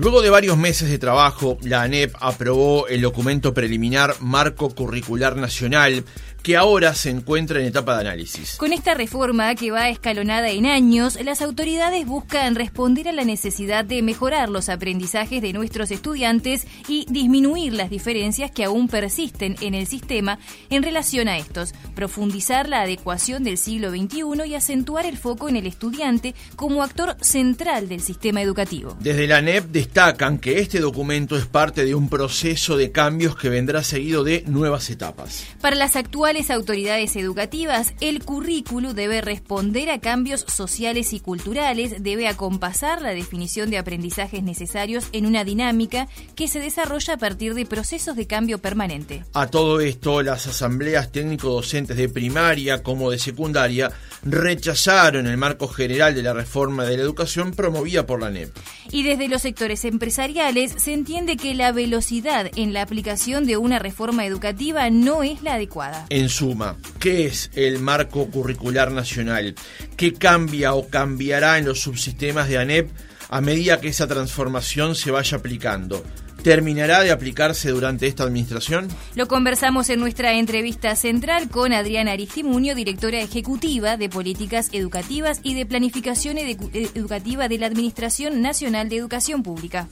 Luego 0.00 0.22
de 0.22 0.30
varios 0.30 0.56
meses 0.56 0.90
de 0.90 0.98
trabajo, 1.00 1.58
la 1.60 1.82
ANEP 1.82 2.14
aprobó 2.20 2.86
el 2.86 3.00
documento 3.00 3.52
preliminar 3.52 4.14
Marco 4.20 4.72
Curricular 4.72 5.34
Nacional 5.34 6.04
que 6.48 6.56
ahora 6.56 6.94
se 6.94 7.10
encuentra 7.10 7.60
en 7.60 7.66
etapa 7.66 7.96
de 7.96 8.08
análisis. 8.08 8.56
Con 8.56 8.72
esta 8.72 8.94
reforma 8.94 9.54
que 9.54 9.70
va 9.70 9.90
escalonada 9.90 10.48
en 10.48 10.64
años, 10.64 11.18
las 11.22 11.42
autoridades 11.42 12.06
buscan 12.06 12.54
responder 12.54 13.06
a 13.06 13.12
la 13.12 13.24
necesidad 13.24 13.84
de 13.84 14.00
mejorar 14.00 14.48
los 14.48 14.70
aprendizajes 14.70 15.42
de 15.42 15.52
nuestros 15.52 15.90
estudiantes 15.90 16.66
y 16.88 17.04
disminuir 17.10 17.74
las 17.74 17.90
diferencias 17.90 18.50
que 18.50 18.64
aún 18.64 18.88
persisten 18.88 19.56
en 19.60 19.74
el 19.74 19.86
sistema 19.86 20.38
en 20.70 20.82
relación 20.82 21.28
a 21.28 21.36
estos, 21.36 21.74
profundizar 21.94 22.66
la 22.66 22.80
adecuación 22.80 23.44
del 23.44 23.58
siglo 23.58 23.90
XXI 23.90 24.48
y 24.48 24.54
acentuar 24.54 25.04
el 25.04 25.18
foco 25.18 25.50
en 25.50 25.56
el 25.56 25.66
estudiante 25.66 26.34
como 26.56 26.82
actor 26.82 27.18
central 27.20 27.90
del 27.90 28.00
sistema 28.00 28.40
educativo. 28.40 28.96
Desde 29.00 29.26
la 29.26 29.36
ANEP 29.36 29.66
destacan 29.66 30.38
que 30.38 30.60
este 30.60 30.80
documento 30.80 31.36
es 31.36 31.44
parte 31.44 31.84
de 31.84 31.94
un 31.94 32.08
proceso 32.08 32.78
de 32.78 32.90
cambios 32.90 33.36
que 33.36 33.50
vendrá 33.50 33.82
seguido 33.82 34.24
de 34.24 34.44
nuevas 34.46 34.88
etapas. 34.88 35.44
Para 35.60 35.76
las 35.76 35.94
actuales 35.94 36.37
autoridades 36.50 37.16
educativas, 37.16 37.92
el 38.00 38.24
currículo 38.24 38.94
debe 38.94 39.20
responder 39.20 39.90
a 39.90 39.98
cambios 39.98 40.44
sociales 40.48 41.12
y 41.12 41.20
culturales, 41.20 42.02
debe 42.02 42.28
acompasar 42.28 43.02
la 43.02 43.10
definición 43.10 43.70
de 43.70 43.78
aprendizajes 43.78 44.42
necesarios 44.42 45.08
en 45.12 45.26
una 45.26 45.44
dinámica 45.44 46.08
que 46.34 46.48
se 46.48 46.60
desarrolla 46.60 47.14
a 47.14 47.18
partir 47.18 47.54
de 47.54 47.66
procesos 47.66 48.16
de 48.16 48.26
cambio 48.26 48.58
permanente. 48.58 49.24
A 49.34 49.48
todo 49.48 49.80
esto, 49.80 50.22
las 50.22 50.46
asambleas 50.46 51.12
técnico-docentes 51.12 51.96
de 51.96 52.08
primaria 52.08 52.82
como 52.82 53.10
de 53.10 53.18
secundaria 53.18 53.90
rechazaron 54.22 55.26
el 55.26 55.36
marco 55.36 55.68
general 55.68 56.14
de 56.14 56.22
la 56.22 56.32
reforma 56.32 56.84
de 56.84 56.96
la 56.96 57.02
educación 57.02 57.52
promovida 57.52 58.06
por 58.06 58.20
la 58.20 58.30
NEP. 58.30 58.56
Y 58.90 59.02
desde 59.02 59.28
los 59.28 59.42
sectores 59.42 59.84
empresariales 59.84 60.74
se 60.78 60.92
entiende 60.92 61.36
que 61.36 61.54
la 61.54 61.72
velocidad 61.72 62.50
en 62.56 62.72
la 62.72 62.82
aplicación 62.82 63.46
de 63.46 63.56
una 63.56 63.78
reforma 63.78 64.24
educativa 64.24 64.88
no 64.90 65.22
es 65.22 65.42
la 65.42 65.54
adecuada. 65.54 66.06
En 66.08 66.27
suma, 66.28 66.76
¿qué 66.98 67.26
es 67.26 67.50
el 67.54 67.78
marco 67.78 68.30
curricular 68.30 68.90
nacional? 68.92 69.54
¿Qué 69.96 70.14
cambia 70.14 70.74
o 70.74 70.88
cambiará 70.88 71.58
en 71.58 71.66
los 71.66 71.80
subsistemas 71.80 72.48
de 72.48 72.58
ANEP 72.58 72.90
a 73.28 73.40
medida 73.40 73.80
que 73.80 73.88
esa 73.88 74.06
transformación 74.06 74.94
se 74.94 75.10
vaya 75.10 75.38
aplicando? 75.38 76.04
¿Terminará 76.42 77.00
de 77.00 77.10
aplicarse 77.10 77.70
durante 77.70 78.06
esta 78.06 78.22
administración? 78.22 78.88
Lo 79.16 79.26
conversamos 79.26 79.90
en 79.90 79.98
nuestra 79.98 80.34
entrevista 80.34 80.94
central 80.94 81.48
con 81.50 81.72
Adriana 81.72 82.12
Aristimunio, 82.12 82.74
directora 82.74 83.20
ejecutiva 83.20 83.96
de 83.96 84.08
Políticas 84.08 84.70
Educativas 84.72 85.40
y 85.42 85.54
de 85.54 85.66
Planificación 85.66 86.38
Educativa 86.38 87.48
de 87.48 87.58
la 87.58 87.66
Administración 87.66 88.40
Nacional 88.40 88.88
de 88.88 88.96
Educación 88.96 89.42
Pública. 89.42 89.88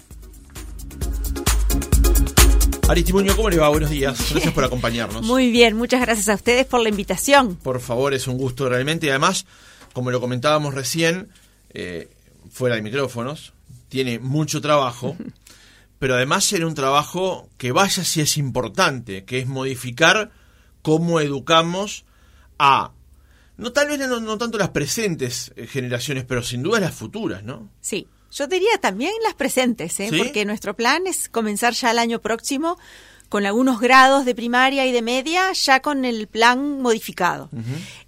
Aristimuño, 2.88 3.34
¿cómo 3.34 3.50
le 3.50 3.58
va? 3.58 3.68
Buenos 3.68 3.90
días. 3.90 4.30
Gracias 4.30 4.54
por 4.54 4.64
acompañarnos. 4.64 5.22
Muy 5.24 5.50
bien, 5.50 5.76
muchas 5.76 6.00
gracias 6.00 6.28
a 6.28 6.34
ustedes 6.34 6.66
por 6.66 6.80
la 6.80 6.88
invitación. 6.88 7.56
Por 7.56 7.80
favor, 7.80 8.14
es 8.14 8.28
un 8.28 8.38
gusto 8.38 8.68
realmente. 8.68 9.06
Y 9.06 9.10
además, 9.10 9.46
como 9.92 10.10
lo 10.10 10.20
comentábamos 10.20 10.74
recién, 10.74 11.28
eh, 11.74 12.08
fuera 12.50 12.76
de 12.76 12.82
micrófonos, 12.82 13.52
tiene 13.88 14.18
mucho 14.18 14.60
trabajo. 14.60 15.16
pero 15.98 16.14
además 16.14 16.44
será 16.44 16.66
un 16.66 16.74
trabajo 16.74 17.48
que 17.56 17.72
vaya 17.72 18.04
si 18.04 18.20
es 18.20 18.36
importante, 18.36 19.24
que 19.24 19.38
es 19.38 19.46
modificar 19.46 20.30
cómo 20.82 21.20
educamos 21.20 22.04
a, 22.58 22.92
no 23.56 23.72
tal 23.72 23.88
vez 23.88 23.98
no, 23.98 24.38
tanto 24.38 24.58
las 24.58 24.70
presentes 24.70 25.52
eh, 25.56 25.66
generaciones, 25.66 26.24
pero 26.24 26.42
sin 26.42 26.62
duda 26.62 26.80
las 26.80 26.94
futuras, 26.94 27.42
¿no? 27.42 27.70
Sí, 27.80 28.06
yo 28.30 28.46
diría 28.46 28.78
también 28.80 29.12
las 29.22 29.34
presentes, 29.34 29.98
¿eh? 30.00 30.10
porque 30.16 30.44
nuestro 30.44 30.74
plan 30.74 31.06
es 31.06 31.28
comenzar 31.28 31.72
ya 31.72 31.90
el 31.90 31.98
año 31.98 32.20
próximo 32.20 32.78
con 33.28 33.44
algunos 33.44 33.80
grados 33.80 34.24
de 34.24 34.34
primaria 34.34 34.86
y 34.86 34.92
de 34.92 35.02
media, 35.02 35.52
ya 35.52 35.80
con 35.80 36.04
el 36.04 36.28
plan 36.28 36.80
modificado. 36.80 37.50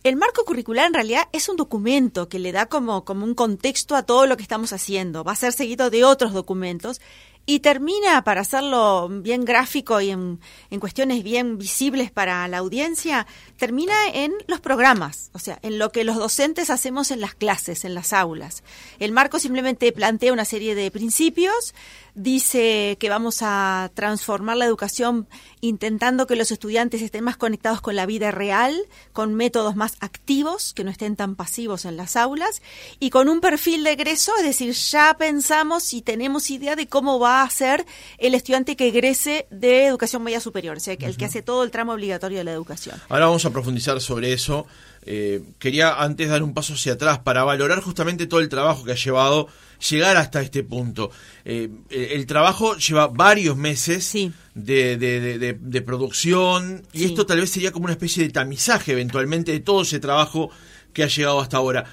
El 0.05 0.17
marco 0.17 0.45
curricular 0.45 0.87
en 0.87 0.95
realidad 0.95 1.25
es 1.33 1.49
un 1.49 1.57
documento 1.57 2.29
que 2.29 2.39
le 2.39 2.53
da 2.53 2.67
como, 2.67 3.05
como 3.05 3.25
un 3.25 3.35
contexto 3.35 3.97
a 3.97 4.05
todo 4.05 4.27
lo 4.27 4.37
que 4.37 4.43
estamos 4.43 4.73
haciendo. 4.73 5.25
Va 5.25 5.33
a 5.33 5.37
ser 5.37 5.53
seguido 5.53 5.91
de 5.91 6.05
otros 6.05 6.33
documentos 6.33 7.01
y 7.49 7.61
termina, 7.61 8.25
para 8.25 8.43
hacerlo 8.43 9.09
bien 9.09 9.47
gráfico 9.47 10.03
y 10.03 10.11
en, 10.11 10.39
cuestiones 10.81 11.25
bien 11.25 11.57
visibles 11.57 12.11
para 12.11 12.47
la 12.47 12.59
audiencia, 12.59 13.27
termina 13.57 13.95
en 14.13 14.35
los 14.47 14.61
programas, 14.61 15.31
o 15.33 15.39
sea, 15.39 15.59
en 15.63 15.79
lo 15.79 15.91
que 15.91 16.05
los 16.05 16.17
docentes 16.17 16.69
hacemos 16.69 17.11
en 17.11 17.23
las 17.23 17.35
clases, 17.35 17.87
en 17.87 17.95
las 17.95 18.13
aulas. 18.13 18.63
El 18.99 19.13
marco 19.13 19.39
simplemente 19.39 19.91
plantea 19.93 20.35
una 20.35 20.45
serie 20.45 20.75
de 20.75 20.91
principios, 20.91 21.75
dice 22.19 22.97
que 22.99 23.09
vamos 23.09 23.39
a 23.43 23.91
transformar 23.95 24.57
la 24.57 24.65
educación 24.65 25.29
intentando 25.61 26.27
que 26.27 26.37
los 26.37 26.51
estudiantes 26.51 27.01
estén 27.01 27.25
más 27.25 27.37
conectados 27.37 27.81
con 27.81 27.97
la 27.97 28.07
vida 28.07 28.31
real, 28.31 28.77
con 29.13 29.35
métodos 29.35 29.77
más 29.77 29.97
activos, 30.01 30.75
que 30.75 30.85
no 30.85 30.91
estén 30.91 31.17
tan 31.17 31.37
pasivos 31.37 31.85
en 31.85 31.97
las 31.97 32.17
aulas, 32.17 32.61
y 32.99 33.11
con 33.11 33.29
un 33.29 33.41
perfil 33.41 33.85
de 33.85 33.93
egreso, 33.93 34.33
es 34.39 34.45
decir, 34.45 34.73
ya 34.73 35.17
pensamos 35.19 35.93
y 35.95 36.03
tenemos 36.03 36.51
idea 36.51 36.77
de 36.77 36.89
cómo 36.89 37.19
va 37.19 37.43
a 37.43 37.51
ser 37.51 37.87
el 38.19 38.35
estudiante 38.35 38.77
que 38.77 38.89
egrese 38.89 39.47
de 39.51 39.87
educación 39.87 40.23
media 40.23 40.41
superior, 40.41 40.77
o 40.77 40.81
sea, 40.81 40.95
el 40.95 41.17
que 41.17 41.25
hace 41.25 41.43
todo 41.43 41.63
el 41.63 41.71
tramo 41.71 41.93
obligatorio 41.93 42.39
de 42.39 42.45
la 42.45 42.53
educación. 42.53 43.01
Ahora 43.09 43.27
vamos 43.27 43.45
a 43.45 43.51
profundizar 43.51 44.01
sobre 44.01 44.33
eso. 44.33 44.67
Eh, 45.11 45.41
quería 45.59 46.03
antes 46.03 46.29
dar 46.29 46.43
un 46.43 46.53
paso 46.53 46.75
hacia 46.75 46.93
atrás 46.93 47.21
para 47.21 47.43
valorar 47.43 47.81
justamente 47.81 48.27
todo 48.27 48.41
el 48.41 48.51
trabajo 48.51 48.85
que 48.85 48.93
ha 48.93 48.95
llevado 48.95 49.49
llegar 49.89 50.19
hasta 50.19 50.43
este 50.43 50.63
punto. 50.65 51.11
Eh, 51.47 51.71
el, 51.89 52.27
trabajo 52.27 52.77
lleva 52.77 53.07
varios 53.07 53.57
meses 53.57 54.13
de, 54.55 54.99
de, 54.99 55.81
producción 55.83 56.83
y 56.93 57.05
esto 57.05 57.25
tal 57.25 57.41
vez 57.41 57.49
sería 57.49 57.73
como 57.73 57.87
una 57.87 57.95
especie 57.95 58.23
de 58.23 58.29
tamizaje 58.29 58.93
eventualmente 58.93 59.51
de 59.51 59.61
todo 59.61 59.81
ese 59.81 59.99
trabajo 59.99 60.51
que 60.93 61.05
ha 61.05 61.09
llegado 61.09 61.41
hasta 61.41 61.57
ahora. 61.57 61.87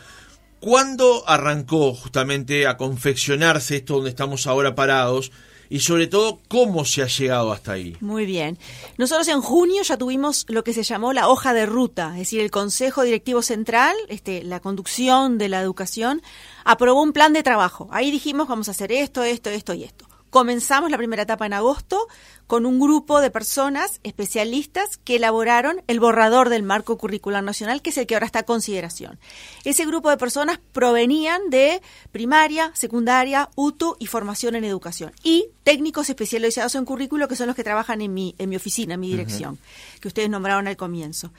¿Cuándo 0.59 1.23
arrancó 1.25 1.93
justamente 1.93 2.67
a 2.67 2.75
confeccionarse 2.75 3.77
esto 3.77 3.93
donde 3.93 4.09
estamos 4.09 4.45
ahora 4.45 4.75
parados? 4.75 5.31
Y 5.69 5.79
sobre 5.79 6.07
todo 6.07 6.39
cómo 6.47 6.85
se 6.85 7.01
ha 7.01 7.07
llegado 7.07 7.51
hasta 7.51 7.73
ahí. 7.73 7.95
Muy 8.01 8.25
bien. 8.25 8.57
Nosotros 8.97 9.27
en 9.27 9.41
junio 9.41 9.83
ya 9.83 9.97
tuvimos 9.97 10.45
lo 10.49 10.63
que 10.63 10.73
se 10.73 10.83
llamó 10.83 11.13
la 11.13 11.27
hoja 11.27 11.53
de 11.53 11.65
ruta, 11.65 12.11
es 12.13 12.19
decir, 12.19 12.41
el 12.41 12.51
Consejo 12.51 13.03
Directivo 13.03 13.41
Central, 13.41 13.95
este, 14.09 14.43
la 14.43 14.59
conducción 14.59 15.37
de 15.37 15.49
la 15.49 15.61
educación, 15.61 16.21
aprobó 16.63 17.01
un 17.01 17.13
plan 17.13 17.33
de 17.33 17.43
trabajo. 17.43 17.87
Ahí 17.91 18.11
dijimos 18.11 18.47
vamos 18.47 18.67
a 18.67 18.71
hacer 18.71 18.91
esto, 18.91 19.23
esto, 19.23 19.49
esto 19.49 19.73
y 19.73 19.83
esto. 19.83 20.04
Comenzamos 20.35 20.91
la 20.91 20.97
primera 20.97 21.23
etapa 21.23 21.45
en 21.45 21.53
agosto 21.53 22.09
con 22.45 22.65
un 22.65 22.77
grupo 22.77 23.21
de 23.21 23.31
personas 23.31 24.01
especialistas 24.03 24.97
que 24.97 25.15
elaboraron 25.15 25.81
el 25.87 26.01
borrador 26.01 26.49
del 26.49 26.61
marco 26.61 26.97
curricular 26.97 27.41
nacional, 27.41 27.81
que 27.81 27.91
es 27.91 27.97
el 27.97 28.05
que 28.05 28.15
ahora 28.15 28.25
está 28.25 28.39
a 28.39 28.43
consideración. 28.43 29.17
Ese 29.63 29.85
grupo 29.85 30.09
de 30.09 30.17
personas 30.17 30.59
provenían 30.73 31.49
de 31.49 31.81
primaria, 32.11 32.71
secundaria, 32.73 33.49
UTU 33.55 33.95
y 33.97 34.07
formación 34.07 34.55
en 34.55 34.65
educación. 34.65 35.13
Y 35.23 35.47
técnicos 35.63 36.09
especializados 36.09 36.75
en 36.75 36.83
currículo, 36.83 37.29
que 37.29 37.37
son 37.37 37.47
los 37.47 37.55
que 37.55 37.63
trabajan 37.63 38.01
en 38.01 38.13
mi, 38.13 38.35
en 38.37 38.49
mi 38.49 38.57
oficina, 38.57 38.95
en 38.95 38.99
mi 38.99 39.09
dirección, 39.09 39.57
que 40.01 40.09
ustedes 40.09 40.29
nombraron 40.29 40.67
al 40.67 40.75
comienzo. 40.75 41.31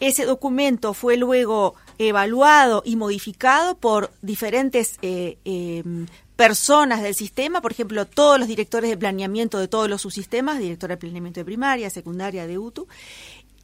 Ese 0.00 0.24
documento 0.24 0.94
fue 0.94 1.16
luego 1.16 1.74
evaluado 1.98 2.82
y 2.84 2.96
modificado 2.96 3.76
por 3.76 4.12
diferentes 4.22 4.96
eh, 5.02 5.38
em, 5.44 6.06
personas 6.36 7.02
del 7.02 7.16
sistema, 7.16 7.60
por 7.60 7.72
ejemplo, 7.72 8.06
todos 8.06 8.38
los 8.38 8.46
directores 8.46 8.90
de 8.90 8.96
planeamiento 8.96 9.58
de 9.58 9.66
todos 9.66 9.88
los 9.88 10.02
subsistemas, 10.02 10.60
director 10.60 10.88
de 10.88 10.96
planeamiento 10.96 11.40
de 11.40 11.44
primaria, 11.44 11.90
secundaria, 11.90 12.46
de 12.46 12.58
UTU, 12.58 12.86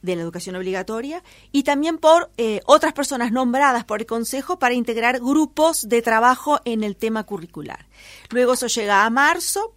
de 0.01 0.15
la 0.17 0.21
educación 0.21 0.57
obligatoria, 0.57 1.23
y 1.53 1.63
también 1.63 1.97
por 1.97 2.29
eh, 2.37 2.59
otras 2.65 2.91
personas 2.91 3.31
nombradas 3.31 3.85
por 3.85 4.01
el 4.01 4.05
Consejo 4.05 4.59
para 4.59 4.75
integrar 4.75 5.19
grupos 5.19 5.87
de 5.87 6.01
trabajo 6.01 6.59
en 6.65 6.83
el 6.83 6.97
tema 6.97 7.23
curricular. 7.23 7.87
Luego 8.29 8.53
eso 8.53 8.67
llega 8.67 9.05
a 9.05 9.09
marzo, 9.09 9.73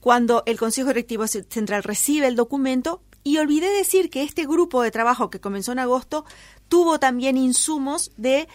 cuando 0.00 0.42
el 0.46 0.58
Consejo 0.58 0.88
Directivo 0.88 1.26
Central 1.26 1.82
recibe 1.82 2.26
el 2.26 2.36
documento, 2.36 3.00
y 3.24 3.38
olvidé 3.38 3.68
decir 3.70 4.10
que 4.10 4.22
este 4.22 4.46
grupo 4.46 4.82
de 4.82 4.90
trabajo 4.90 5.30
que 5.30 5.40
comenzó 5.40 5.72
en 5.72 5.78
agosto 5.78 6.24
tuvo 6.68 6.98
también 6.98 7.36
insumos 7.36 8.12
de 8.16 8.48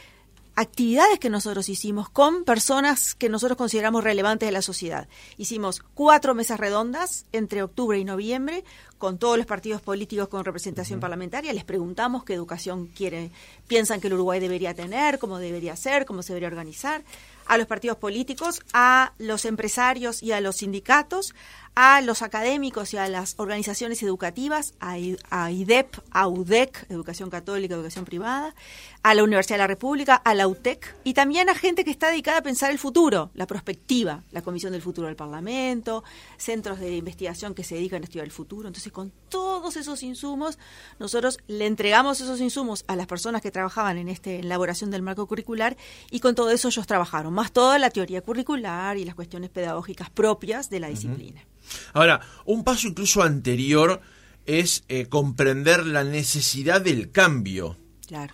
actividades 0.58 1.20
que 1.20 1.30
nosotros 1.30 1.70
hicimos 1.70 2.10
con 2.10 2.44
personas 2.44 3.14
que 3.14 3.30
nosotros 3.30 3.60
consideramos 3.60 4.04
relevantes 4.04 4.48
de 4.48 4.52
la 4.52 4.64
sociedad. 4.64 5.08
Hicimos 5.38 5.84
cuatro 5.94 6.34
mesas 6.34 6.60
redondas 6.60 7.26
entre 7.32 7.62
octubre 7.62 8.00
y 8.00 8.04
noviembre 8.04 8.64
con 8.98 9.20
todos 9.20 9.38
los 9.38 9.46
partidos 9.46 9.84
políticos 9.84 10.30
con 10.30 10.44
representación 10.44 11.00
parlamentaria. 11.00 11.54
Les 11.54 11.64
preguntamos 11.64 12.24
qué 12.24 12.34
educación 12.34 12.88
quiere, 12.88 13.30
piensan 13.68 14.02
que 14.02 14.08
el 14.08 14.16
Uruguay 14.16 14.40
debería 14.40 14.74
tener, 14.74 15.20
cómo 15.20 15.38
debería 15.38 15.76
ser, 15.76 16.08
cómo 16.08 16.24
se 16.24 16.34
debería 16.34 16.50
organizar. 16.50 17.04
a 17.46 17.58
los 17.58 17.68
partidos 17.68 17.98
políticos, 17.98 18.60
a 18.74 19.14
los 19.20 19.46
empresarios 19.46 20.22
y 20.22 20.34
a 20.34 20.42
los 20.42 20.58
sindicatos, 20.58 21.34
a 21.80 22.02
los 22.02 22.24
académicos 22.24 22.96
y 22.96 22.98
a 22.98 23.08
las 23.08 23.36
organizaciones 23.38 24.02
educativas, 24.02 24.74
a, 24.80 24.98
IDEP, 24.98 25.96
a 26.10 26.28
UDEC, 26.28 26.88
Educación 26.90 27.30
Católica, 27.30 27.76
Educación 27.76 28.04
Privada, 28.04 28.56
a 29.04 29.14
la 29.14 29.24
Universidad 29.24 29.58
de 29.58 29.64
la 29.64 29.68
República, 29.68 30.16
a 30.16 30.34
la 30.34 30.48
UTEC, 30.48 30.96
y 31.04 31.14
también 31.14 31.52
a 31.52 31.54
gente 31.54 31.86
que 31.86 31.92
está 31.92 32.10
dedicada 32.10 32.40
a 32.40 32.42
pensar 32.42 32.72
el 32.72 32.80
futuro, 32.80 33.30
la 33.36 33.46
prospectiva, 33.46 34.24
la 34.32 34.42
Comisión 34.42 34.72
del 34.72 34.82
Futuro 34.82 35.06
del 35.06 35.16
Parlamento, 35.16 36.04
centros 36.38 36.80
de 36.80 36.96
investigación 36.96 37.54
que 37.54 37.64
se 37.64 37.76
dedican 37.76 38.02
a 38.02 38.06
estudiar 38.06 38.26
el 38.26 38.32
futuro. 38.32 38.68
Entonces, 38.68 38.92
con 38.92 39.12
todos 39.30 39.78
esos 39.78 40.02
insumos, 40.02 40.58
nosotros 40.98 41.38
le 41.46 41.68
entregamos 41.68 42.20
esos 42.22 42.42
insumos 42.42 42.86
a 42.88 42.96
las 42.96 43.06
personas 43.06 43.44
que 43.44 43.52
trabajaban 43.52 44.00
en 44.00 44.10
esta 44.10 44.32
elaboración 44.32 44.90
del 44.90 45.04
marco 45.04 45.28
curricular 45.28 45.78
y 46.10 46.22
con 46.22 46.34
todo 46.34 46.50
eso 46.50 46.70
ellos 46.70 46.88
trabajaron, 46.88 47.36
más 47.36 47.52
toda 47.52 47.78
la 47.78 47.92
teoría 47.92 48.24
curricular 48.24 48.98
y 48.98 49.06
las 49.06 49.14
cuestiones 49.14 49.52
pedagógicas 49.52 50.10
propias 50.10 50.72
de 50.72 50.80
la 50.80 50.88
disciplina. 50.88 51.46
Ahora, 51.94 52.22
un 52.46 52.64
paso 52.64 52.88
incluso 52.88 53.22
anterior 53.22 54.02
es 54.46 54.84
eh, 54.88 55.08
comprender 55.08 55.86
la 55.86 56.04
necesidad 56.04 56.82
del 56.82 57.12
cambio. 57.12 57.78
Claro. 58.08 58.34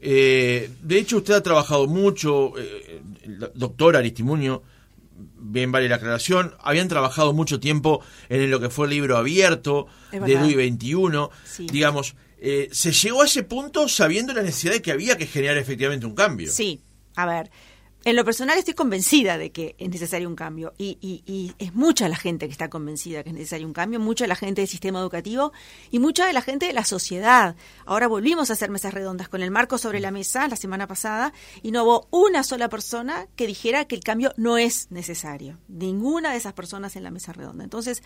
Eh, 0.00 0.70
de 0.82 0.98
hecho, 0.98 1.18
usted 1.18 1.34
ha 1.34 1.42
trabajado 1.42 1.86
mucho, 1.86 2.54
eh, 2.58 3.00
doctor 3.54 3.96
Aristimuño, 3.96 4.62
bien 5.38 5.70
vale 5.70 5.88
la 5.88 5.96
aclaración, 5.96 6.54
habían 6.60 6.88
trabajado 6.88 7.32
mucho 7.32 7.60
tiempo 7.60 8.00
en 8.28 8.50
lo 8.50 8.58
que 8.58 8.70
fue 8.70 8.86
el 8.86 8.90
libro 8.90 9.16
abierto 9.16 9.86
de 10.10 10.36
DUI 10.36 10.56
21. 10.56 11.30
Digamos, 11.70 12.16
¿se 12.72 12.92
llegó 12.92 13.22
a 13.22 13.26
ese 13.26 13.44
punto 13.44 13.88
sabiendo 13.88 14.34
la 14.34 14.42
necesidad 14.42 14.72
de 14.72 14.82
que 14.82 14.90
había 14.90 15.16
que 15.16 15.26
generar 15.26 15.56
efectivamente 15.56 16.06
un 16.06 16.16
cambio? 16.16 16.50
Sí, 16.50 16.80
a 17.14 17.26
ver, 17.26 17.50
en 18.04 18.16
lo 18.16 18.24
personal 18.24 18.58
estoy 18.58 18.74
convencida 18.74 19.38
de 19.38 19.52
que 19.52 19.76
es 19.78 19.88
necesario 19.88 20.28
un 20.28 20.36
cambio 20.36 20.74
y, 20.78 20.98
y, 21.00 21.52
es 21.58 21.74
mucha 21.74 22.08
la 22.08 22.16
gente 22.16 22.46
que 22.46 22.52
está 22.52 22.68
convencida 22.68 23.22
que 23.22 23.30
es 23.30 23.34
necesario 23.34 23.66
un 23.66 23.72
cambio, 23.72 24.00
mucha 24.00 24.26
la 24.26 24.34
gente 24.34 24.60
del 24.60 24.68
sistema 24.68 24.98
educativo 25.00 25.52
y 25.90 25.98
mucha 25.98 26.26
de 26.26 26.32
la 26.32 26.42
gente 26.42 26.66
de 26.66 26.72
la 26.72 26.84
sociedad. 26.84 27.56
Ahora 27.84 28.08
volvimos 28.08 28.50
a 28.50 28.54
hacer 28.54 28.70
mesas 28.70 28.94
redondas 28.94 29.28
con 29.28 29.42
el 29.42 29.50
marco 29.50 29.78
sobre 29.78 30.00
la 30.00 30.10
mesa 30.10 30.48
la 30.48 30.56
semana 30.56 30.86
pasada 30.86 31.32
y 31.62 31.70
no 31.70 31.84
hubo 31.84 32.08
una 32.10 32.42
sola 32.42 32.68
persona 32.68 33.26
que 33.36 33.46
dijera 33.46 33.84
que 33.84 33.94
el 33.94 34.02
cambio 34.02 34.32
no 34.36 34.58
es 34.58 34.90
necesario. 34.90 35.58
Ninguna 35.68 36.32
de 36.32 36.38
esas 36.38 36.52
personas 36.52 36.96
en 36.96 37.04
la 37.04 37.10
mesa 37.10 37.32
redonda. 37.32 37.64
Entonces, 37.64 38.02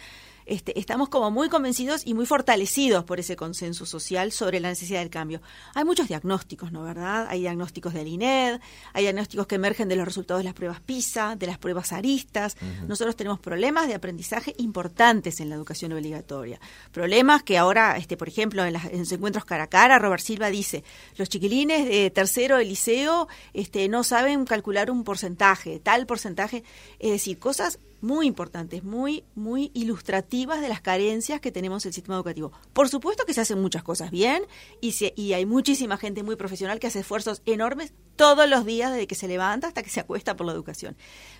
este, 0.46 0.78
estamos 0.78 1.08
como 1.08 1.32
muy 1.32 1.48
convencidos 1.48 2.06
y 2.06 2.14
muy 2.14 2.24
fortalecidos 2.24 3.04
por 3.04 3.18
ese 3.18 3.34
consenso 3.34 3.84
social 3.84 4.30
sobre 4.30 4.60
la 4.60 4.68
necesidad 4.68 5.00
del 5.00 5.10
cambio. 5.10 5.42
Hay 5.74 5.84
muchos 5.84 6.06
diagnósticos, 6.06 6.70
¿no 6.70 6.84
verdad? 6.84 7.26
Hay 7.28 7.40
diagnósticos 7.40 7.92
del 7.92 8.06
INED, 8.06 8.60
hay 8.92 9.02
diagnósticos 9.02 9.48
que 9.48 9.56
emergen 9.56 9.85
de 9.88 9.96
los 9.96 10.06
resultados 10.06 10.40
de 10.40 10.44
las 10.44 10.54
pruebas 10.54 10.80
PISA, 10.80 11.36
de 11.36 11.46
las 11.46 11.58
pruebas 11.58 11.92
aristas. 11.92 12.56
Nosotros 12.86 13.16
tenemos 13.16 13.40
problemas 13.40 13.88
de 13.88 13.94
aprendizaje 13.94 14.54
importantes 14.58 15.40
en 15.40 15.50
la 15.50 15.56
educación 15.56 15.92
obligatoria. 15.92 16.60
Problemas 16.92 17.42
que 17.42 17.58
ahora, 17.58 17.96
este, 17.96 18.16
por 18.16 18.28
ejemplo, 18.28 18.64
en, 18.64 18.74
los 18.74 19.12
encuentros 19.12 19.44
cara 19.44 19.64
a 19.64 19.68
cara, 19.68 19.98
Robert 19.98 20.22
Silva 20.22 20.50
dice, 20.50 20.84
los 21.16 21.28
chiquilines 21.28 21.88
de 21.88 22.10
tercero 22.10 22.58
de 22.58 22.64
liceo 22.64 23.28
este, 23.54 23.88
no 23.88 24.04
saben 24.04 24.44
calcular 24.44 24.90
un 24.90 25.04
porcentaje, 25.04 25.80
tal 25.80 26.06
porcentaje, 26.06 26.64
es 26.98 27.10
decir, 27.10 27.38
cosas 27.38 27.78
muy 28.00 28.26
importantes, 28.26 28.84
muy, 28.84 29.24
muy 29.34 29.70
ilustrativas 29.74 30.60
de 30.60 30.68
las 30.68 30.80
carencias 30.80 31.40
que 31.40 31.52
tenemos 31.52 31.84
en 31.84 31.90
el 31.90 31.94
sistema 31.94 32.16
educativo. 32.16 32.52
Por 32.72 32.88
supuesto 32.88 33.24
que 33.24 33.34
se 33.34 33.40
hacen 33.40 33.60
muchas 33.60 33.82
cosas 33.82 34.10
bien 34.10 34.42
y, 34.80 34.94
y 35.16 35.32
hay 35.32 35.46
muchísima 35.46 35.96
gente 35.96 36.22
muy 36.22 36.36
profesional 36.36 36.78
que 36.78 36.86
hace 36.86 37.00
esfuerzos 37.00 37.42
enormes 37.46 37.92
todos 38.16 38.48
los 38.48 38.64
días 38.64 38.92
desde 38.92 39.06
que 39.06 39.14
se 39.14 39.28
levanta 39.28 39.68
hasta 39.68 39.82
que 39.82 39.90
se 39.90 40.00
acuesta 40.00 40.36
por 40.36 40.46
la 40.46 40.52
educación. 40.52 40.96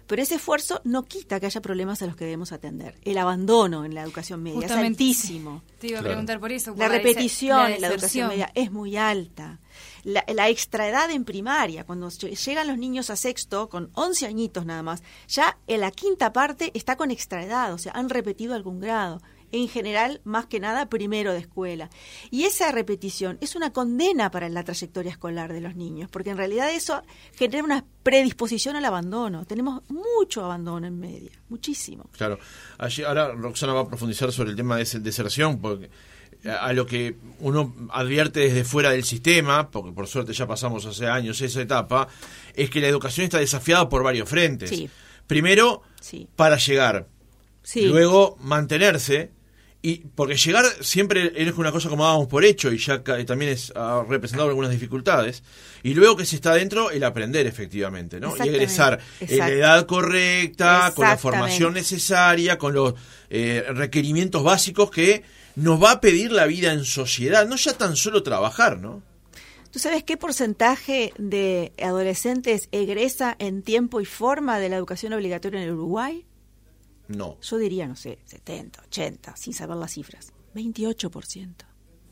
Pero 0.07 0.23
ese 0.23 0.37
esfuerzo 0.37 0.81
no 0.85 1.05
quita 1.05 1.41
que 1.41 1.47
haya 1.47 1.61
problemas 1.61 2.03
a 2.03 2.07
los 2.07 2.17
que 2.17 2.25
debemos 2.25 2.53
atender. 2.53 2.97
El 3.03 3.19
abandono 3.19 3.85
en 3.85 3.95
la 3.95 4.03
educación 4.03 4.43
media 4.43 4.67
es 4.67 4.73
altísimo. 4.73 5.63
Te 5.81 5.89
iba 5.89 6.01
a 6.01 6.03
preguntar 6.03 6.39
por 6.39 6.53
eso. 6.53 6.75
la 6.77 6.89
repetición 6.89 7.73
en 7.73 7.81
la 7.81 7.89
educación 7.89 8.29
media 8.29 8.53
es 8.55 8.71
muy 8.71 8.97
alta 8.97 9.59
la, 10.07 10.25
la 10.33 10.49
extraedad 10.49 11.11
en 11.11 11.25
primaria, 11.25 11.85
cuando 11.85 12.09
llegan 12.11 12.69
los 12.69 12.79
niños 12.79 13.11
a 13.11 13.17
sexto, 13.17 13.69
con 13.69 13.91
11 13.95 14.27
añitos 14.27 14.65
nada 14.65 14.85
más, 14.85 15.03
ya 15.27 15.59
en 15.67 15.81
la 15.81 15.91
quinta 15.91 16.33
parte 16.33 16.71
está 16.75 16.97
con 16.97 17.11
extraedad, 17.11 17.75
o 17.75 17.79
sea, 17.79 17.91
han 17.93 18.09
repetido 18.09 18.55
algún 18.55 18.79
grado 18.79 19.21
en 19.51 19.69
general, 19.69 20.21
más 20.25 20.47
que 20.47 20.61
nada, 20.61 20.89
primero 20.89 21.33
de 21.33 21.41
escuela. 21.41 21.91
Y 22.31 22.45
esa 22.45 22.71
repetición 22.71 23.39
es 23.41 23.57
una 23.57 23.73
condena 23.73 24.31
para 24.31 24.49
la 24.49 24.63
trayectoria 24.63 25.11
escolar 25.11 25.53
de 25.53 25.61
los 25.61 25.75
niños, 25.75 26.09
porque 26.11 26.31
en 26.31 26.37
realidad 26.37 26.71
eso 26.71 27.03
genera 27.35 27.65
una 27.65 27.85
predisposición 28.05 28.77
al 28.77 28.85
abandono. 28.85 29.45
Tenemos 29.45 29.83
mucho 29.89 30.45
abandono 30.45 30.87
en 30.87 31.01
media, 31.01 31.33
muchísimo. 31.49 32.09
Claro. 32.13 32.39
ahora 32.79 33.33
Roxana 33.33 33.73
va 33.73 33.81
a 33.81 33.89
profundizar 33.89 34.31
sobre 34.31 34.51
el 34.51 34.57
tema 34.57 34.77
de 34.77 34.85
deserción, 35.01 35.59
porque 35.61 35.91
a 36.45 36.73
lo 36.73 36.87
que 36.87 37.17
uno 37.41 37.75
advierte 37.91 38.41
desde 38.41 38.65
fuera 38.65 38.91
del 38.91 39.05
sistema, 39.05 39.71
porque 39.71 39.93
por 39.93 40.07
suerte 40.07 40.33
ya 40.33 40.47
pasamos 40.47 40.85
hace 40.87 41.07
años 41.07 41.41
esa 41.41 41.61
etapa, 41.61 42.09
es 42.55 42.71
que 42.71 42.81
la 42.81 42.89
educación 42.89 43.25
está 43.25 43.39
desafiada 43.39 43.89
por 43.89 44.03
varios 44.03 44.29
frentes. 44.29 44.85
Primero, 45.27 45.83
para 46.37 46.57
llegar. 46.57 47.07
Luego, 47.75 48.37
mantenerse. 48.41 49.31
Y 49.83 49.99
porque 50.17 50.35
llegar 50.37 50.65
siempre 50.81 51.33
es 51.37 51.53
una 51.57 51.71
cosa 51.71 51.89
como 51.89 52.03
dábamos 52.03 52.27
por 52.27 52.45
hecho 52.45 52.73
y 52.73 52.79
ya 52.79 53.05
también 53.05 53.53
es, 53.53 53.73
ha 53.77 54.03
representado 54.09 54.49
algunas 54.49 54.73
dificultades. 54.73 55.45
Y 55.85 55.95
luego 55.95 56.17
que 56.17 56.27
se 56.27 56.35
está 56.35 56.55
dentro, 56.55 56.91
el 56.91 57.05
aprender 57.05 57.47
efectivamente, 57.47 58.19
¿no? 58.19 58.35
Y 58.37 58.49
egresar 58.49 58.99
en 59.21 59.39
la 59.39 59.49
edad 59.49 59.87
correcta, 59.87 60.93
con 60.93 61.07
la 61.07 61.17
formación 61.17 61.75
necesaria, 61.75 62.59
con 62.59 62.75
los 62.75 62.95
eh, 63.31 63.65
requerimientos 63.69 64.43
básicos 64.43 64.91
que 64.91 65.23
nos 65.57 65.83
va 65.83 65.93
a 65.93 66.01
pedir 66.01 66.31
la 66.31 66.47
vida 66.47 66.73
en 66.73 66.85
sociedad, 66.85 67.49
no 67.49 67.57
ya 67.57 67.73
tan 67.73 67.97
solo 67.97 68.23
trabajar, 68.23 68.79
¿no? 68.79 69.03
¿Tú 69.71 69.79
sabes 69.79 70.05
qué 70.05 70.17
porcentaje 70.17 71.13
de 71.19 71.73
adolescentes 71.83 72.69
egresa 72.73 73.37
en 73.39 73.63
tiempo 73.63 74.01
y 74.01 74.05
forma 74.05 74.59
de 74.59 74.69
la 74.69 74.77
educación 74.77 75.13
obligatoria 75.13 75.61
en 75.61 75.69
el 75.69 75.75
Uruguay? 75.75 76.25
No. 77.09 77.39
Yo 77.43 77.59
diría, 77.59 77.87
no 77.87 77.97
sé, 77.97 78.19
70, 78.25 78.83
80, 78.85 79.37
sin 79.37 79.53
saber 79.53 79.77
las 79.77 79.93
cifras. 79.93 80.33
28%. 80.55 81.55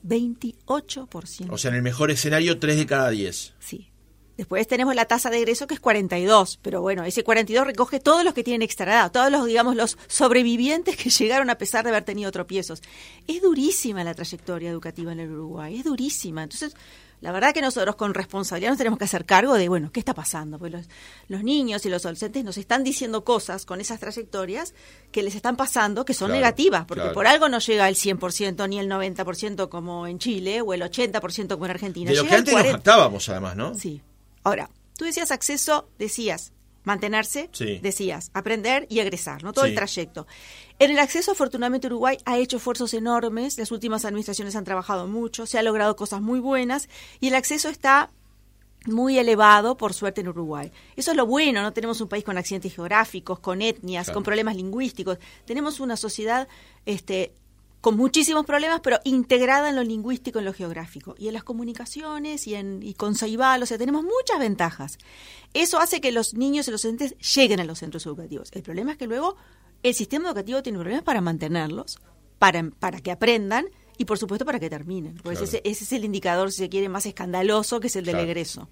28%. 0.06 1.46
O 1.50 1.58
sea, 1.58 1.70
en 1.70 1.76
el 1.76 1.82
mejor 1.82 2.10
escenario, 2.10 2.58
3 2.58 2.76
de 2.76 2.86
cada 2.86 3.10
10. 3.10 3.54
Sí. 3.58 3.90
Después 4.36 4.66
tenemos 4.66 4.94
la 4.94 5.04
tasa 5.04 5.30
de 5.30 5.38
egreso 5.38 5.66
que 5.66 5.74
es 5.74 5.80
42, 5.80 6.58
pero 6.60 6.80
bueno, 6.80 7.04
ese 7.04 7.22
42 7.22 7.66
recoge 7.66 8.00
todos 8.00 8.24
los 8.24 8.34
que 8.34 8.42
tienen 8.42 8.62
extradado, 8.62 9.10
todos 9.12 9.30
los, 9.30 9.46
digamos, 9.46 9.76
los 9.76 9.96
sobrevivientes 10.08 10.96
que 10.96 11.10
llegaron 11.18 11.50
a 11.50 11.58
pesar 11.58 11.84
de 11.84 11.90
haber 11.90 12.04
tenido 12.04 12.32
tropiezos. 12.32 12.82
Es 13.28 13.42
durísima 13.42 14.02
la 14.02 14.14
trayectoria 14.14 14.70
educativa 14.70 15.12
en 15.12 15.20
el 15.20 15.30
Uruguay, 15.30 15.78
es 15.78 15.84
durísima. 15.84 16.42
Entonces, 16.42 16.74
la 17.20 17.32
verdad 17.32 17.54
que 17.54 17.62
nosotros 17.62 17.96
con 17.96 18.12
responsabilidad 18.12 18.70
nos 18.70 18.78
tenemos 18.78 18.98
que 18.98 19.04
hacer 19.04 19.24
cargo 19.24 19.54
de, 19.54 19.68
bueno, 19.68 19.90
¿qué 19.92 20.00
está 20.00 20.14
pasando? 20.14 20.58
Pues 20.58 20.72
los, 21.28 21.42
niños 21.42 21.86
y 21.86 21.88
los 21.88 22.04
adolescentes 22.04 22.44
nos 22.44 22.58
están 22.58 22.84
diciendo 22.84 23.24
cosas 23.24 23.64
con 23.64 23.80
esas 23.80 24.00
trayectorias 24.00 24.74
que 25.10 25.22
les 25.22 25.34
están 25.34 25.56
pasando 25.56 26.04
que 26.04 26.12
son 26.12 26.32
negativas, 26.32 26.84
porque 26.84 27.08
por 27.10 27.26
algo 27.26 27.48
no 27.48 27.60
llega 27.60 27.88
el 27.88 27.94
100% 27.94 28.68
ni 28.68 28.78
el 28.78 28.90
90% 28.90 29.68
como 29.68 30.06
en 30.06 30.18
Chile 30.18 30.60
o 30.60 30.74
el 30.74 30.82
80% 30.82 31.48
como 31.48 31.64
en 31.64 31.70
Argentina. 31.70 32.10
De 32.10 32.16
lo 32.16 32.26
que 32.26 32.34
antes 32.34 32.52
nos 32.52 32.62
jactábamos 32.64 33.28
además, 33.28 33.56
¿no? 33.56 33.74
Sí. 33.74 34.02
Ahora, 34.44 34.70
tú 34.96 35.04
decías 35.04 35.30
acceso, 35.30 35.88
decías 35.98 36.52
mantenerse, 36.84 37.48
decías, 37.80 38.30
aprender 38.34 38.86
y 38.90 39.00
egresar, 39.00 39.42
¿no? 39.42 39.52
Todo 39.52 39.64
el 39.64 39.74
trayecto. 39.74 40.26
En 40.78 40.90
el 40.90 40.98
acceso, 40.98 41.32
afortunadamente, 41.32 41.86
Uruguay 41.86 42.18
ha 42.26 42.36
hecho 42.36 42.58
esfuerzos 42.58 42.92
enormes, 42.92 43.56
las 43.56 43.72
últimas 43.72 44.04
administraciones 44.04 44.54
han 44.54 44.64
trabajado 44.64 45.08
mucho, 45.08 45.46
se 45.46 45.58
ha 45.58 45.62
logrado 45.62 45.96
cosas 45.96 46.20
muy 46.20 46.40
buenas 46.40 46.90
y 47.20 47.28
el 47.28 47.34
acceso 47.34 47.70
está 47.70 48.10
muy 48.86 49.18
elevado, 49.18 49.78
por 49.78 49.94
suerte, 49.94 50.20
en 50.20 50.28
Uruguay. 50.28 50.70
Eso 50.94 51.12
es 51.12 51.16
lo 51.16 51.24
bueno, 51.24 51.62
no 51.62 51.72
tenemos 51.72 52.02
un 52.02 52.08
país 52.08 52.22
con 52.22 52.36
accidentes 52.36 52.74
geográficos, 52.74 53.38
con 53.38 53.62
etnias, 53.62 54.10
con 54.10 54.22
problemas 54.22 54.56
lingüísticos. 54.56 55.18
Tenemos 55.46 55.80
una 55.80 55.96
sociedad 55.96 56.48
este, 56.84 57.32
con 57.84 57.98
muchísimos 57.98 58.46
problemas, 58.46 58.80
pero 58.80 58.98
integrada 59.04 59.68
en 59.68 59.76
lo 59.76 59.84
lingüístico, 59.84 60.38
en 60.38 60.46
lo 60.46 60.54
geográfico, 60.54 61.14
y 61.18 61.28
en 61.28 61.34
las 61.34 61.44
comunicaciones 61.44 62.46
y, 62.46 62.54
en, 62.54 62.82
y 62.82 62.94
con 62.94 63.14
Ceibal, 63.14 63.62
o 63.62 63.66
sea, 63.66 63.76
tenemos 63.76 64.02
muchas 64.02 64.38
ventajas. 64.38 64.96
Eso 65.52 65.78
hace 65.78 66.00
que 66.00 66.10
los 66.10 66.32
niños 66.32 66.66
y 66.66 66.70
los 66.70 66.80
docentes 66.80 67.14
lleguen 67.18 67.60
a 67.60 67.64
los 67.64 67.80
centros 67.80 68.06
educativos. 68.06 68.48
El 68.52 68.62
problema 68.62 68.92
es 68.92 68.96
que 68.96 69.06
luego 69.06 69.36
el 69.82 69.92
sistema 69.92 70.28
educativo 70.28 70.62
tiene 70.62 70.78
problemas 70.78 71.04
para 71.04 71.20
mantenerlos, 71.20 71.98
para, 72.38 72.70
para 72.70 73.00
que 73.00 73.10
aprendan 73.10 73.66
y, 73.98 74.06
por 74.06 74.16
supuesto, 74.16 74.46
para 74.46 74.58
que 74.58 74.70
terminen. 74.70 75.16
Pues 75.22 75.42
ese, 75.42 75.60
ese, 75.62 75.84
es 75.84 75.92
el 75.92 76.06
indicador, 76.06 76.52
si 76.52 76.62
se 76.62 76.70
quiere, 76.70 76.88
más 76.88 77.04
escandaloso, 77.04 77.80
que 77.80 77.88
es 77.88 77.96
el 77.96 78.06
del 78.06 78.18
egreso. 78.18 78.66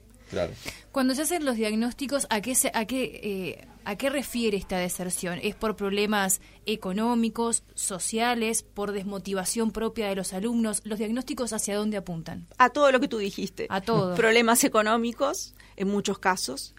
Cuando 0.90 1.14
se 1.14 1.22
hacen 1.22 1.44
los 1.44 1.56
diagnósticos, 1.56 2.26
¿a 2.30 2.40
qué, 2.40 2.54
se, 2.54 2.70
a, 2.74 2.84
qué, 2.86 3.20
eh, 3.22 3.68
¿a 3.84 3.96
qué 3.96 4.10
refiere 4.10 4.56
esta 4.56 4.78
deserción? 4.78 5.38
¿Es 5.42 5.54
por 5.54 5.76
problemas 5.76 6.40
económicos, 6.66 7.62
sociales, 7.74 8.62
por 8.62 8.92
desmotivación 8.92 9.70
propia 9.70 10.08
de 10.08 10.16
los 10.16 10.32
alumnos? 10.32 10.82
¿Los 10.84 10.98
diagnósticos 10.98 11.52
hacia 11.52 11.76
dónde 11.76 11.96
apuntan? 11.96 12.46
A 12.58 12.70
todo 12.70 12.92
lo 12.92 13.00
que 13.00 13.08
tú 13.08 13.18
dijiste. 13.18 13.66
A 13.70 13.80
todo. 13.80 14.14
Problemas 14.14 14.64
económicos, 14.64 15.54
en 15.76 15.88
muchos 15.88 16.18
casos, 16.18 16.74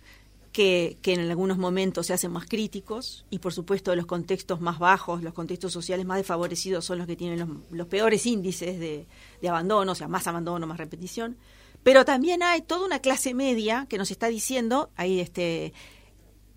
que, 0.53 0.97
que, 1.01 1.13
en 1.13 1.21
algunos 1.21 1.57
momentos 1.57 2.05
se 2.07 2.13
hacen 2.13 2.31
más 2.31 2.45
críticos 2.45 3.25
y 3.31 3.39
por 3.39 3.53
supuesto 3.53 3.95
los 3.95 4.05
contextos 4.05 4.61
más 4.61 4.77
bajos, 4.77 5.23
los 5.23 5.33
contextos 5.33 5.73
sociales 5.73 6.05
más 6.05 6.17
desfavorecidos 6.17 6.85
son 6.85 6.99
los 6.99 7.07
que 7.07 7.15
tienen 7.15 7.39
los, 7.39 7.49
los 7.71 7.87
peores 7.87 8.25
índices 8.27 8.79
de, 8.79 9.07
de, 9.41 9.49
abandono, 9.49 9.93
o 9.93 9.95
sea, 9.95 10.07
más 10.07 10.27
abandono, 10.27 10.67
más 10.67 10.77
repetición. 10.77 11.37
Pero 11.83 12.05
también 12.05 12.43
hay 12.43 12.61
toda 12.61 12.85
una 12.85 12.99
clase 12.99 13.33
media 13.33 13.85
que 13.89 13.97
nos 13.97 14.11
está 14.11 14.27
diciendo, 14.27 14.91
hay 14.95 15.19
este, 15.19 15.73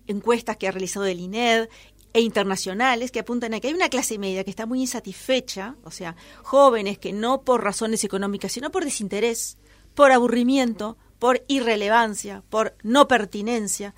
encuestas 0.07 0.57
que 0.57 0.67
ha 0.67 0.71
realizado 0.71 1.05
el 1.05 1.19
INED 1.19 1.69
e 2.13 2.21
internacionales 2.21 3.11
que 3.11 3.19
apuntan 3.19 3.53
a 3.53 3.59
que 3.59 3.67
hay 3.67 3.73
una 3.73 3.89
clase 3.89 4.17
media 4.17 4.43
que 4.43 4.49
está 4.49 4.65
muy 4.65 4.81
insatisfecha, 4.81 5.75
o 5.83 5.91
sea, 5.91 6.15
jóvenes 6.43 6.97
que 6.97 7.13
no 7.13 7.41
por 7.41 7.63
razones 7.63 8.03
económicas, 8.03 8.51
sino 8.51 8.71
por 8.71 8.85
desinterés, 8.85 9.57
por 9.93 10.11
aburrimiento, 10.11 10.97
por 11.19 11.43
irrelevancia, 11.47 12.43
por 12.49 12.75
no 12.83 13.07
pertinencia, 13.07 13.93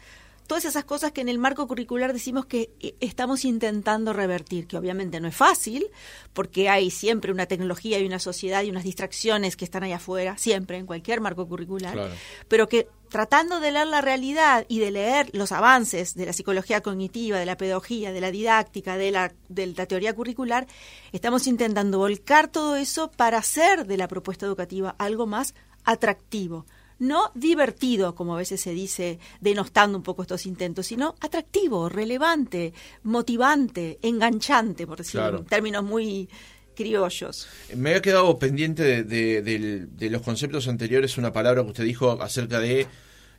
todas 0.49 0.65
esas 0.65 0.83
cosas 0.83 1.11
que 1.11 1.21
en 1.21 1.29
el 1.29 1.37
marco 1.37 1.67
curricular 1.67 2.11
decimos 2.11 2.47
que 2.47 2.71
eh, 2.79 2.95
estamos 3.01 3.45
intentando 3.45 4.13
revertir, 4.13 4.65
que 4.65 4.77
obviamente 4.77 5.19
no 5.19 5.27
es 5.27 5.35
fácil, 5.35 5.85
porque 6.33 6.69
hay 6.69 6.89
siempre 6.89 7.31
una 7.31 7.45
tecnología 7.45 7.99
y 7.99 8.05
una 8.07 8.17
sociedad 8.17 8.63
y 8.63 8.71
unas 8.71 8.83
distracciones 8.83 9.55
que 9.55 9.63
están 9.63 9.83
allá 9.83 9.97
afuera, 9.97 10.39
siempre, 10.39 10.77
en 10.77 10.87
cualquier 10.87 11.21
marco 11.21 11.47
curricular, 11.47 11.93
claro. 11.93 12.13
pero 12.47 12.67
que 12.67 12.87
tratando 13.09 13.59
de 13.59 13.71
leer 13.71 13.87
la 13.87 14.01
realidad 14.01 14.65
y 14.67 14.79
de 14.79 14.89
leer 14.89 15.29
los 15.33 15.51
avances 15.51 16.15
de 16.15 16.25
la 16.25 16.33
psicología 16.33 16.81
cognitiva, 16.81 17.37
de 17.37 17.45
la 17.45 17.55
pedagogía, 17.55 18.11
de 18.11 18.21
la 18.21 18.31
didáctica, 18.31 18.97
de 18.97 19.11
la, 19.11 19.31
de 19.49 19.67
la 19.67 19.85
teoría 19.85 20.15
curricular, 20.15 20.65
estamos 21.11 21.45
intentando 21.45 21.99
volcar 21.99 22.47
todo 22.47 22.75
eso 22.75 23.11
para 23.11 23.37
hacer 23.37 23.85
de 23.85 23.97
la 23.97 24.07
propuesta 24.07 24.47
educativa 24.47 24.95
algo 24.97 25.27
más 25.27 25.53
atractivo, 25.83 26.65
no 26.99 27.31
divertido, 27.33 28.13
como 28.15 28.35
a 28.35 28.37
veces 28.37 28.61
se 28.61 28.71
dice, 28.71 29.19
denostando 29.41 29.97
un 29.97 30.03
poco 30.03 30.21
estos 30.21 30.45
intentos, 30.45 30.87
sino 30.87 31.15
atractivo, 31.21 31.89
relevante, 31.89 32.73
motivante, 33.03 33.99
enganchante, 34.01 34.85
por 34.85 34.99
decirlo 34.99 35.21
claro. 35.21 35.37
en 35.39 35.45
términos 35.45 35.83
muy 35.83 36.29
criollos. 36.75 37.47
Me 37.75 37.89
había 37.89 38.01
quedado 38.01 38.39
pendiente 38.39 38.83
de, 38.83 39.03
de, 39.03 39.41
de, 39.41 39.85
de, 39.85 40.09
los 40.09 40.21
conceptos 40.21 40.67
anteriores 40.67 41.17
una 41.17 41.33
palabra 41.33 41.63
que 41.63 41.69
usted 41.69 41.83
dijo 41.83 42.21
acerca 42.21 42.59
de 42.59 42.87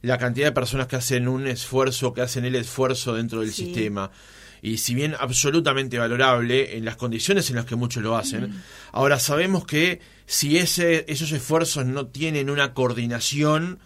la 0.03 0.19
cantidad 0.19 0.47
de 0.47 0.53
personas 0.53 0.87
que 0.87 0.97
hacen 0.97 1.29
un 1.29 1.47
esfuerzo, 1.47 2.13
que 2.13 2.23
hacen 2.23 2.45
el 2.45 2.55
esfuerzo 2.55 3.15
dentro 3.15 3.41
del 3.41 3.53
sí. 3.53 3.67
sistema. 3.67 4.11
Y 4.63 4.79
si 4.79 4.95
bien 4.95 5.15
absolutamente 5.19 5.99
valorable 5.99 6.77
en 6.77 6.85
las 6.85 6.97
condiciones 6.97 7.49
en 7.51 7.57
las 7.57 7.65
que 7.65 7.77
muchos 7.77 8.03
lo 8.03 8.17
hacen, 8.17 8.51
mm. 8.51 8.63
ahora 8.93 9.19
sabemos 9.19 9.65
que 9.67 10.01
si 10.27 10.59
ese, 10.59 11.05
esos 11.09 11.33
esfuerzos 11.33 11.87
no 11.87 12.07
tienen 12.07 12.51
una 12.51 12.75
coordinación, 12.75 13.79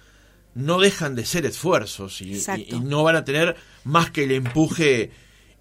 no 0.55 0.81
dejan 0.81 1.15
de 1.15 1.27
ser 1.27 1.47
esfuerzos 1.47 2.21
y, 2.21 2.35
y, 2.35 2.75
y 2.75 2.81
no 2.81 3.03
van 3.03 3.17
a 3.17 3.25
tener 3.25 3.57
más 3.85 4.11
que 4.11 4.25
el 4.25 4.33
empuje 4.33 5.11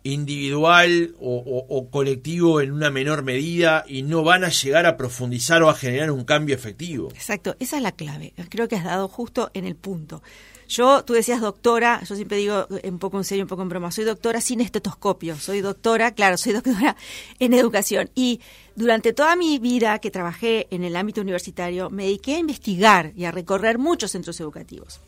individual 0.03 1.15
o, 1.19 1.88
colectivo 1.89 2.62
en 2.62 2.72
una 2.72 2.89
menor 2.89 3.24
medida 3.24 3.86
y 3.88 4.03
no 4.03 4.24
van 4.24 4.43
a 4.43 4.50
llegar 4.50 4.86
a 4.86 4.98
profundizar 4.98 5.63
o 5.63 5.69
a 5.69 5.75
generar 5.75 6.12
un 6.12 6.25
cambio 6.25 6.55
efectivo. 6.55 7.10
Exacto, 7.10 7.55
esa 7.60 7.77
es 7.77 7.83
la 7.83 7.93
clave. 7.93 8.33
Creo 8.50 8.67
que 8.67 8.75
has 8.75 8.83
dado 8.83 9.07
justo 9.07 9.50
en 9.53 9.65
el 9.65 9.75
punto. 9.75 10.22
Yo, 10.67 11.03
tú 11.03 11.13
decías 11.13 11.41
doctora, 11.41 12.01
yo 12.03 12.15
siempre 12.15 12.38
digo 12.38 12.67
un 12.83 13.00
poco 13.00 13.17
en 13.17 13.24
serio, 13.24 13.43
un 13.43 13.48
poco 13.50 13.62
en 13.62 13.69
broma, 13.69 13.91
soy 13.91 14.05
doctora 14.05 14.41
sin 14.41 14.62
estetoscopio, 14.62 15.38
soy 15.38 15.62
doctora, 15.62 16.12
claro, 16.13 16.38
soy 16.38 16.53
doctora 16.53 16.95
en 17.39 17.53
educación. 17.53 18.10
Y 18.15 18.41
durante 18.75 19.13
toda 19.13 19.36
mi 19.36 19.60
vida 19.60 20.00
que 20.00 20.10
trabajé 20.10 20.67
en 20.72 20.83
el 20.83 20.95
ámbito 20.95 21.22
universitario, 21.22 21.89
me 21.89 22.05
dediqué 22.05 22.36
a 22.36 22.39
investigar 22.39 23.13
y 23.15 23.25
a 23.25 23.31
recorrer 23.31 23.77
muchos 23.77 24.12
centros 24.12 24.39
educativos. 24.39 25.00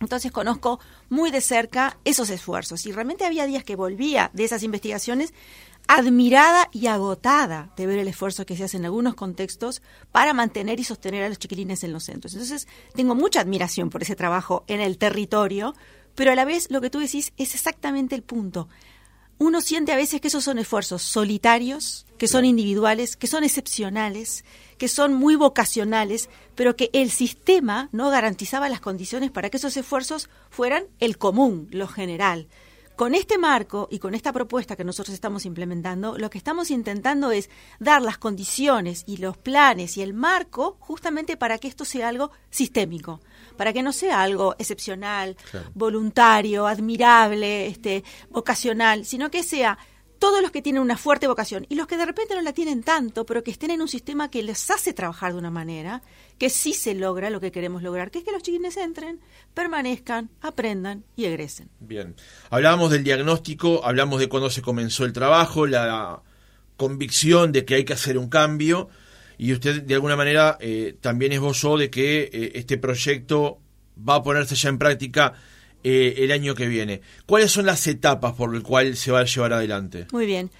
Entonces 0.00 0.32
conozco 0.32 0.80
muy 1.08 1.30
de 1.30 1.40
cerca 1.40 1.98
esos 2.04 2.30
esfuerzos 2.30 2.86
y 2.86 2.92
realmente 2.92 3.26
había 3.26 3.46
días 3.46 3.64
que 3.64 3.76
volvía 3.76 4.30
de 4.32 4.44
esas 4.44 4.62
investigaciones 4.62 5.34
admirada 5.88 6.68
y 6.72 6.86
agotada 6.86 7.72
de 7.76 7.86
ver 7.86 7.98
el 7.98 8.08
esfuerzo 8.08 8.46
que 8.46 8.56
se 8.56 8.64
hace 8.64 8.76
en 8.76 8.84
algunos 8.84 9.14
contextos 9.14 9.82
para 10.12 10.32
mantener 10.32 10.80
y 10.80 10.84
sostener 10.84 11.24
a 11.24 11.28
los 11.28 11.38
chiquilines 11.38 11.84
en 11.84 11.92
los 11.92 12.04
centros. 12.04 12.32
Entonces, 12.32 12.68
tengo 12.94 13.14
mucha 13.14 13.40
admiración 13.40 13.90
por 13.90 14.02
ese 14.02 14.16
trabajo 14.16 14.64
en 14.68 14.80
el 14.80 14.98
territorio, 14.98 15.74
pero 16.14 16.32
a 16.32 16.34
la 16.34 16.44
vez 16.44 16.70
lo 16.70 16.80
que 16.80 16.90
tú 16.90 17.00
decís 17.00 17.32
es 17.36 17.54
exactamente 17.54 18.14
el 18.14 18.22
punto. 18.22 18.68
Uno 19.42 19.62
siente 19.62 19.90
a 19.90 19.96
veces 19.96 20.20
que 20.20 20.28
esos 20.28 20.44
son 20.44 20.58
esfuerzos 20.58 21.00
solitarios, 21.00 22.04
que 22.18 22.28
son 22.28 22.44
individuales, 22.44 23.16
que 23.16 23.26
son 23.26 23.42
excepcionales, 23.42 24.44
que 24.76 24.86
son 24.86 25.14
muy 25.14 25.34
vocacionales, 25.34 26.28
pero 26.54 26.76
que 26.76 26.90
el 26.92 27.10
sistema 27.10 27.88
no 27.90 28.10
garantizaba 28.10 28.68
las 28.68 28.82
condiciones 28.82 29.30
para 29.30 29.48
que 29.48 29.56
esos 29.56 29.78
esfuerzos 29.78 30.28
fueran 30.50 30.84
el 30.98 31.16
común, 31.16 31.68
lo 31.70 31.88
general. 31.88 32.48
Con 32.96 33.14
este 33.14 33.38
marco 33.38 33.88
y 33.90 33.98
con 33.98 34.14
esta 34.14 34.30
propuesta 34.30 34.76
que 34.76 34.84
nosotros 34.84 35.14
estamos 35.14 35.46
implementando, 35.46 36.18
lo 36.18 36.28
que 36.28 36.36
estamos 36.36 36.70
intentando 36.70 37.30
es 37.30 37.48
dar 37.78 38.02
las 38.02 38.18
condiciones 38.18 39.04
y 39.06 39.16
los 39.16 39.38
planes 39.38 39.96
y 39.96 40.02
el 40.02 40.12
marco 40.12 40.76
justamente 40.80 41.38
para 41.38 41.56
que 41.56 41.68
esto 41.68 41.86
sea 41.86 42.08
algo 42.08 42.30
sistémico, 42.50 43.22
para 43.56 43.72
que 43.72 43.82
no 43.82 43.92
sea 43.92 44.22
algo 44.22 44.54
excepcional, 44.58 45.36
claro. 45.50 45.70
voluntario, 45.74 46.66
admirable, 46.66 47.66
este, 47.66 48.04
vocacional, 48.30 49.04
sino 49.04 49.30
que 49.30 49.42
sea 49.42 49.78
todos 50.20 50.42
los 50.42 50.50
que 50.50 50.62
tienen 50.62 50.82
una 50.82 50.98
fuerte 50.98 51.26
vocación 51.26 51.66
y 51.68 51.74
los 51.74 51.86
que 51.86 51.96
de 51.96 52.04
repente 52.04 52.34
no 52.34 52.42
la 52.42 52.52
tienen 52.52 52.82
tanto, 52.82 53.24
pero 53.24 53.42
que 53.42 53.50
estén 53.50 53.70
en 53.70 53.80
un 53.80 53.88
sistema 53.88 54.30
que 54.30 54.42
les 54.42 54.70
hace 54.70 54.92
trabajar 54.92 55.32
de 55.32 55.38
una 55.38 55.50
manera 55.50 56.02
que 56.38 56.50
sí 56.50 56.74
se 56.74 56.94
logra 56.94 57.30
lo 57.30 57.40
que 57.40 57.50
queremos 57.50 57.82
lograr, 57.82 58.10
que 58.10 58.18
es 58.18 58.24
que 58.24 58.30
los 58.30 58.42
chiquines 58.42 58.76
entren, 58.76 59.20
permanezcan, 59.54 60.30
aprendan 60.42 61.04
y 61.16 61.24
egresen. 61.24 61.70
Bien, 61.80 62.14
hablábamos 62.50 62.90
del 62.90 63.02
diagnóstico, 63.02 63.80
hablamos 63.82 64.20
de 64.20 64.28
cuándo 64.28 64.50
se 64.50 64.62
comenzó 64.62 65.06
el 65.06 65.14
trabajo, 65.14 65.66
la 65.66 66.22
convicción 66.76 67.50
de 67.50 67.64
que 67.64 67.76
hay 67.76 67.84
que 67.84 67.94
hacer 67.94 68.18
un 68.18 68.28
cambio 68.28 68.90
y 69.40 69.54
usted 69.54 69.84
de 69.84 69.94
alguna 69.94 70.16
manera 70.16 70.58
eh, 70.60 70.96
también 71.00 71.32
esbozó 71.32 71.78
de 71.78 71.88
que 71.88 72.28
eh, 72.30 72.52
este 72.56 72.76
proyecto 72.76 73.58
va 74.06 74.16
a 74.16 74.22
ponerse 74.22 74.54
ya 74.54 74.68
en 74.68 74.76
práctica 74.76 75.32
eh, 75.82 76.16
el 76.18 76.30
año 76.30 76.54
que 76.54 76.66
viene. 76.66 77.00
¿Cuáles 77.24 77.50
son 77.50 77.64
las 77.64 77.86
etapas 77.86 78.34
por 78.34 78.52
las 78.52 78.62
cuales 78.62 78.98
se 78.98 79.10
va 79.10 79.20
a 79.20 79.24
llevar 79.24 79.54
adelante? 79.54 80.08
Muy 80.12 80.26
bien. 80.26 80.50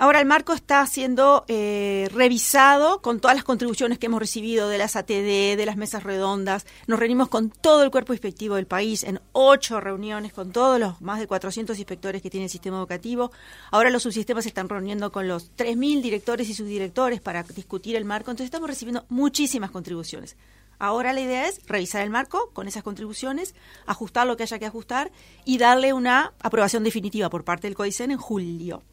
Ahora 0.00 0.20
el 0.20 0.26
marco 0.26 0.52
está 0.52 0.86
siendo 0.86 1.44
eh, 1.48 2.08
revisado 2.12 3.02
con 3.02 3.18
todas 3.18 3.36
las 3.36 3.42
contribuciones 3.42 3.98
que 3.98 4.06
hemos 4.06 4.20
recibido 4.20 4.68
de 4.68 4.78
las 4.78 4.94
ATD, 4.94 5.56
de 5.56 5.64
las 5.66 5.76
mesas 5.76 6.04
redondas. 6.04 6.66
Nos 6.86 7.00
reunimos 7.00 7.26
con 7.26 7.50
todo 7.50 7.82
el 7.82 7.90
cuerpo 7.90 8.12
inspectivo 8.12 8.54
del 8.54 8.68
país 8.68 9.02
en 9.02 9.20
ocho 9.32 9.80
reuniones 9.80 10.32
con 10.32 10.52
todos 10.52 10.78
los 10.78 11.00
más 11.00 11.18
de 11.18 11.26
400 11.26 11.76
inspectores 11.76 12.22
que 12.22 12.30
tiene 12.30 12.44
el 12.44 12.50
sistema 12.50 12.76
educativo. 12.76 13.32
Ahora 13.72 13.90
los 13.90 14.04
subsistemas 14.04 14.44
se 14.44 14.50
están 14.50 14.68
reuniendo 14.68 15.10
con 15.10 15.26
los 15.26 15.50
3.000 15.56 16.00
directores 16.00 16.48
y 16.48 16.54
subdirectores 16.54 17.20
para 17.20 17.42
discutir 17.42 17.96
el 17.96 18.04
marco. 18.04 18.30
Entonces 18.30 18.52
estamos 18.52 18.70
recibiendo 18.70 19.04
muchísimas 19.08 19.72
contribuciones. 19.72 20.36
Ahora 20.78 21.12
la 21.12 21.22
idea 21.22 21.48
es 21.48 21.60
revisar 21.66 22.02
el 22.02 22.10
marco 22.10 22.50
con 22.52 22.68
esas 22.68 22.84
contribuciones, 22.84 23.56
ajustar 23.84 24.28
lo 24.28 24.36
que 24.36 24.44
haya 24.44 24.60
que 24.60 24.66
ajustar 24.66 25.10
y 25.44 25.58
darle 25.58 25.92
una 25.92 26.34
aprobación 26.40 26.84
definitiva 26.84 27.30
por 27.30 27.42
parte 27.42 27.66
del 27.66 27.74
CODICEN 27.74 28.12
en 28.12 28.18
julio. 28.18 28.84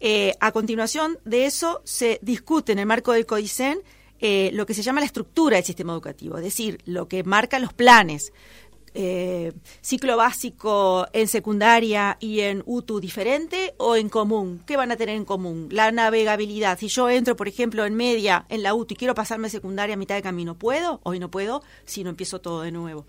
Eh, 0.00 0.34
a 0.40 0.50
continuación 0.52 1.18
de 1.24 1.46
eso 1.46 1.82
se 1.84 2.18
discute 2.22 2.72
en 2.72 2.78
el 2.78 2.86
marco 2.86 3.12
del 3.12 3.26
CODICEN 3.26 3.80
eh, 4.18 4.50
lo 4.52 4.66
que 4.66 4.74
se 4.74 4.82
llama 4.82 5.00
la 5.00 5.06
estructura 5.06 5.56
del 5.56 5.64
sistema 5.64 5.92
educativo, 5.92 6.36
es 6.36 6.44
decir, 6.44 6.78
lo 6.84 7.08
que 7.08 7.24
marca 7.24 7.58
los 7.58 7.72
planes. 7.72 8.32
Eh, 8.92 9.52
ciclo 9.80 10.16
básico 10.16 11.06
en 11.12 11.28
secundaria 11.28 12.16
y 12.18 12.40
en 12.40 12.64
UTU 12.66 12.98
diferente 12.98 13.74
o 13.78 13.94
en 13.94 14.08
común? 14.08 14.62
¿Qué 14.66 14.76
van 14.76 14.90
a 14.90 14.96
tener 14.96 15.14
en 15.14 15.24
común? 15.24 15.68
La 15.70 15.92
navegabilidad. 15.92 16.76
Si 16.78 16.88
yo 16.88 17.08
entro, 17.08 17.36
por 17.36 17.46
ejemplo, 17.46 17.86
en 17.86 17.94
media 17.94 18.46
en 18.48 18.64
la 18.64 18.74
UTU 18.74 18.94
y 18.94 18.96
quiero 18.96 19.14
pasarme 19.14 19.46
a 19.46 19.50
secundaria 19.50 19.94
a 19.94 19.98
mitad 19.98 20.16
de 20.16 20.22
camino, 20.22 20.58
¿puedo? 20.58 21.00
Hoy 21.04 21.20
no 21.20 21.30
puedo 21.30 21.62
si 21.84 22.02
no 22.02 22.10
empiezo 22.10 22.40
todo 22.40 22.62
de 22.62 22.72
nuevo. 22.72 23.06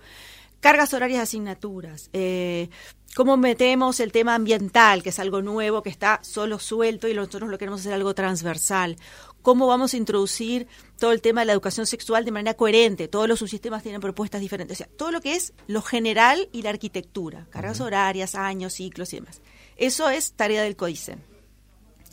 Cargas 0.62 0.94
horarias 0.94 1.18
de 1.18 1.24
asignaturas. 1.24 2.10
Eh, 2.14 2.70
¿Cómo 3.16 3.36
metemos 3.36 4.00
el 4.00 4.12
tema 4.12 4.36
ambiental, 4.36 5.02
que 5.04 5.10
es 5.10 5.20
algo 5.20 5.42
nuevo, 5.42 5.82
que 5.82 5.90
está 5.90 6.20
solo 6.24 6.60
suelto 6.60 7.10
y 7.10 7.16
nosotros 7.16 7.50
lo 7.50 7.58
queremos 7.58 7.82
hacer 7.82 7.94
algo 7.94 8.14
transversal? 8.14 8.96
¿Cómo 9.42 9.66
vamos 9.66 9.94
a 9.94 9.98
introducir 9.98 10.68
todo 11.00 11.12
el 11.12 11.22
tema 11.22 11.42
de 11.42 11.48
la 11.48 11.54
educación 11.54 11.88
sexual 11.88 12.24
de 12.26 12.32
manera 12.32 12.54
coherente? 12.54 13.08
Todos 13.08 13.28
los 13.28 13.40
subsistemas 13.40 13.82
tienen 13.82 14.02
propuestas 14.02 14.40
diferentes. 14.40 14.78
O 14.78 14.80
sea, 14.84 14.88
todo 14.96 15.12
lo 15.12 15.20
que 15.20 15.36
es 15.36 15.52
lo 15.66 15.82
general 15.82 16.48
y 16.54 16.62
la 16.62 16.70
arquitectura, 16.70 17.48
cargas 17.50 17.80
uh 17.80 17.84
-huh. 17.84 17.88
horarias, 17.88 18.36
años, 18.36 18.74
ciclos 18.74 19.12
y 19.14 19.18
demás. 19.18 19.42
Eso 19.78 20.10
es 20.12 20.34
tarea 20.34 20.62
del 20.62 20.76
CODICEN. 20.76 21.31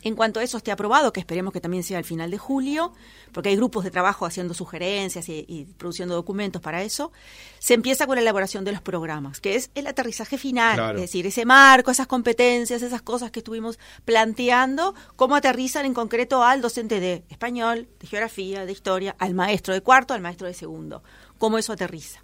En 0.01 0.15
cuanto 0.15 0.39
a 0.39 0.43
eso 0.43 0.57
esté 0.57 0.71
aprobado, 0.71 1.11
que 1.13 1.19
esperemos 1.19 1.53
que 1.53 1.61
también 1.61 1.83
sea 1.83 1.97
al 1.97 2.03
final 2.03 2.31
de 2.31 2.37
julio, 2.37 2.93
porque 3.31 3.49
hay 3.49 3.55
grupos 3.55 3.83
de 3.83 3.91
trabajo 3.91 4.25
haciendo 4.25 4.53
sugerencias 4.53 5.27
y, 5.29 5.45
y, 5.47 5.65
produciendo 5.77 6.15
documentos 6.15 6.61
para 6.61 6.83
eso, 6.83 7.11
se 7.59 7.73
empieza 7.73 8.07
con 8.07 8.15
la 8.15 8.21
elaboración 8.21 8.63
de 8.63 8.71
los 8.71 8.81
programas, 8.81 9.39
que 9.41 9.55
es 9.55 9.71
el 9.75 9.87
aterrizaje 9.87 10.37
final, 10.37 10.75
claro. 10.75 10.97
es 10.97 11.01
decir, 11.01 11.25
ese 11.27 11.45
marco, 11.45 11.91
esas 11.91 12.07
competencias, 12.07 12.81
esas 12.81 13.01
cosas 13.01 13.31
que 13.31 13.39
estuvimos 13.39 13.79
planteando, 14.05 14.95
cómo 15.15 15.35
aterrizan 15.35 15.85
en 15.85 15.93
concreto 15.93 16.43
al 16.43 16.61
docente 16.61 16.99
de 16.99 17.23
español, 17.29 17.87
de 17.99 18.07
geografía, 18.07 18.65
de 18.65 18.71
historia, 18.71 19.15
al 19.19 19.33
maestro 19.33 19.73
de 19.73 19.81
cuarto, 19.81 20.13
al 20.13 20.21
maestro 20.21 20.47
de 20.47 20.53
segundo, 20.53 21.03
cómo 21.37 21.57
eso 21.57 21.73
aterriza. 21.73 22.21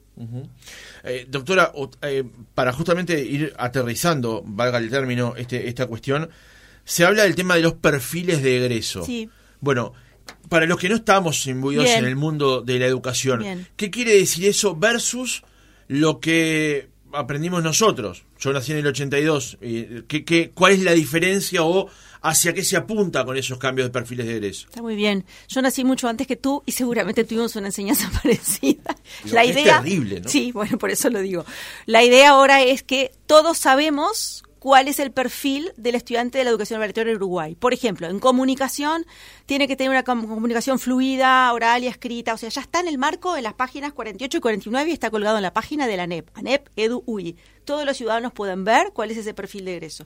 Eh, 1.04 1.26
doctora, 1.28 1.72
eh, 2.02 2.24
para 2.54 2.72
justamente 2.72 3.20
ir 3.20 3.54
aterrizando, 3.58 4.44
valga 4.46 4.78
el 4.78 4.90
término, 4.90 5.36
este, 5.36 5.68
esta 5.68 5.88
cuestión, 5.88 6.30
se 6.86 7.04
habla 7.04 7.24
del 7.24 7.36
tema 7.36 7.56
de 7.56 7.62
los 7.62 7.74
perfiles 7.74 8.42
de 8.42 8.58
egreso. 8.58 9.04
Sí. 9.04 9.30
Bueno, 9.60 9.94
para 10.48 10.66
los 10.66 10.80
que 10.80 10.88
no 10.88 10.96
estamos 10.96 11.46
imbuidos 11.48 11.90
en 11.90 12.06
el 12.06 12.16
mundo 12.16 12.62
de 12.62 12.80
la 12.80 12.86
educación, 12.86 13.68
¿qué 13.76 13.90
quiere 13.90 14.16
decir 14.16 14.46
eso 14.46 14.76
versus 14.76 15.44
lo 15.88 16.20
que 16.20 16.90
aprendimos 17.12 17.64
nosotros? 17.64 18.24
Yo 18.40 18.54
nací 18.54 18.72
en 18.72 18.78
el 18.80 18.88
82. 18.88 19.58
¿qué, 20.08 20.24
qué, 20.24 20.52
cuál 20.54 20.74
es 20.74 20.84
la 20.84 20.92
diferencia 20.94 21.64
o 21.64 21.90
hacia 22.26 22.54
qué 22.54 22.64
se 22.64 22.76
apunta 22.76 23.24
con 23.24 23.38
esos 23.38 23.60
cambios 23.60 23.88
de 23.88 23.92
perfiles 23.92 24.26
de 24.26 24.34
egreso. 24.34 24.68
Está 24.68 24.82
muy 24.82 24.96
bien. 24.96 25.26
Yo 25.48 25.62
nací 25.62 25.84
mucho 25.84 26.08
antes 26.08 26.26
que 26.26 26.36
tú 26.36 26.64
y 26.66 26.72
seguramente 26.72 27.24
tuvimos 27.24 27.56
una 27.56 27.68
enseñanza 27.68 28.10
parecida. 28.24 28.96
la 29.26 29.46
idea, 29.46 29.78
es 29.78 29.84
terrible, 29.84 30.22
¿no? 30.22 30.30
Sí, 30.30 30.52
bueno, 30.52 30.78
por 30.80 30.90
eso 30.90 31.10
lo 31.12 31.20
digo. 31.20 31.46
La 31.86 32.04
idea 32.04 32.32
ahora 32.32 32.64
es 32.64 32.82
que 32.82 33.12
todos 33.28 33.60
sabemos 33.60 34.44
cuál 34.66 34.88
es 34.88 35.00
el 35.00 35.12
perfil 35.12 35.72
del 35.78 35.94
estudiante 35.94 36.40
de 36.40 36.44
la 36.44 36.50
educación 36.50 36.80
obligatoria 36.80 37.12
en 37.12 37.18
Uruguay. 37.18 37.54
Por 37.54 37.72
ejemplo, 37.72 38.08
en 38.08 38.18
comunicación 38.18 39.06
tiene 39.46 39.68
que 39.68 39.76
tener 39.76 39.92
una 39.92 40.02
comunicación 40.02 40.80
fluida, 40.80 41.54
oral 41.54 41.84
y 41.84 41.88
escrita, 41.88 42.34
o 42.34 42.38
sea, 42.38 42.50
ya 42.50 42.62
está 42.62 42.80
en 42.80 42.88
el 42.88 42.98
marco 42.98 43.36
de 43.36 43.44
las 43.44 43.54
páginas 43.54 43.94
48 43.94 44.40
y 44.40 44.42
49 44.42 44.90
y 44.90 44.94
está 44.94 45.12
colgado 45.12 45.38
en 45.38 45.44
la 45.44 45.54
página 45.54 45.86
de 45.86 45.98
la 45.98 46.04
ANEP, 46.06 46.36
ANEP 46.36 46.70
Edu. 46.78 47.04
Todos 47.66 47.86
los 47.86 47.98
ciudadanos 47.98 48.32
pueden 48.32 48.64
ver 48.64 48.92
cuál 48.94 49.12
es 49.12 49.18
ese 49.18 49.34
perfil 49.34 49.66
de 49.66 49.74
egreso. 49.74 50.06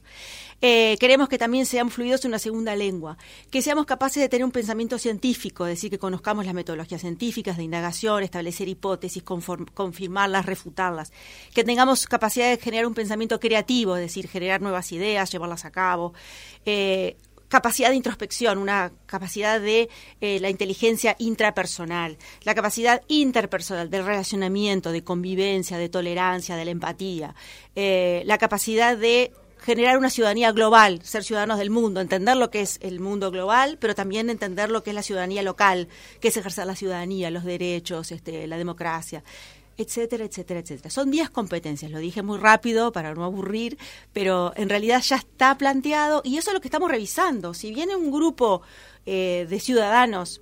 Eh, 0.62 0.98
queremos 1.00 1.30
que 1.30 1.38
también 1.38 1.66
seamos 1.66 1.94
fluidos 1.94 2.26
en 2.26 2.30
una 2.30 2.40
segunda 2.40 2.76
lengua, 2.76 3.18
que 3.52 3.62
seamos 3.62 3.86
capaces 3.86 4.22
de 4.22 4.30
tener 4.30 4.44
un 4.44 4.52
pensamiento 4.52 4.98
científico, 4.98 5.66
es 5.66 5.74
decir, 5.74 5.90
que 5.90 6.00
conozcamos 6.00 6.46
las 6.46 6.54
metodologías 6.54 7.02
científicas 7.02 7.58
de 7.58 7.64
indagación, 7.64 8.24
establecer 8.24 8.68
hipótesis, 8.68 9.24
confirmarlas, 9.24 10.46
refutarlas, 10.46 11.12
que 11.54 11.64
tengamos 11.64 12.08
capacidad 12.08 12.50
de 12.50 12.58
generar 12.58 12.88
un 12.88 12.94
pensamiento 12.94 13.40
creativo, 13.40 13.96
es 13.96 14.02
decir, 14.02 14.28
generar 14.28 14.62
nuevas 14.62 14.92
ideas, 14.92 15.32
llevarlas 15.32 15.66
a 15.66 15.72
cabo. 15.72 16.14
Eh, 16.66 17.18
capacidad 17.50 17.90
de 17.90 17.96
introspección, 17.96 18.58
una 18.58 18.92
capacidad 19.06 19.60
de 19.60 19.90
eh, 20.22 20.40
la 20.40 20.50
inteligencia 20.50 21.16
intrapersonal, 21.20 22.18
la 22.44 22.56
capacidad 22.56 23.02
interpersonal 23.08 23.90
del 23.90 24.06
relacionamiento, 24.06 24.92
de 24.92 25.04
convivencia, 25.04 25.78
de 25.78 25.90
tolerancia, 25.90 26.56
de 26.56 26.66
la 26.66 26.72
empatía, 26.72 27.36
eh, 27.76 28.24
la 28.26 28.38
capacidad 28.38 28.96
de 28.96 29.34
generar 29.58 29.98
una 29.98 30.10
ciudadanía 30.10 30.54
global, 30.54 31.02
ser 31.04 31.24
ciudadanos 31.24 31.58
del 31.58 31.70
mundo, 31.70 32.00
entender 32.00 32.38
lo 32.38 32.50
que 32.50 32.62
es 32.62 32.78
el 32.82 33.02
mundo 33.02 33.30
global, 33.30 33.78
pero 33.82 33.94
también 33.94 34.30
entender 34.30 34.70
lo 34.70 34.84
que 34.84 34.92
es 34.92 34.96
la 34.96 35.04
ciudadanía 35.04 35.44
local, 35.44 35.90
que 36.22 36.30
es 36.30 36.38
ejercer 36.38 36.66
la 36.66 36.78
ciudadanía, 36.78 37.30
los 37.30 37.44
derechos, 37.44 38.14
este, 38.14 38.48
la 38.48 38.58
democracia 38.58 39.22
etcétera, 39.80 40.26
etcétera, 40.26 40.60
etcétera. 40.60 40.90
Son 40.90 41.10
10 41.10 41.30
competencias, 41.30 41.90
lo 41.90 42.00
dije 42.00 42.22
muy 42.22 42.38
rápido 42.38 42.92
para 42.92 43.14
no 43.14 43.24
aburrir, 43.24 43.78
pero 44.12 44.52
en 44.58 44.68
realidad 44.68 45.02
ya 45.02 45.16
está 45.16 45.58
planteado 45.58 46.22
y 46.26 46.38
eso 46.38 46.50
es 46.50 46.54
lo 46.54 46.60
que 46.60 46.68
estamos 46.68 46.92
revisando. 46.92 47.54
Si 47.54 47.74
viene 47.74 47.96
un 47.96 48.12
grupo 48.12 48.62
eh, 49.06 49.48
de 49.50 49.60
ciudadanos, 49.62 50.42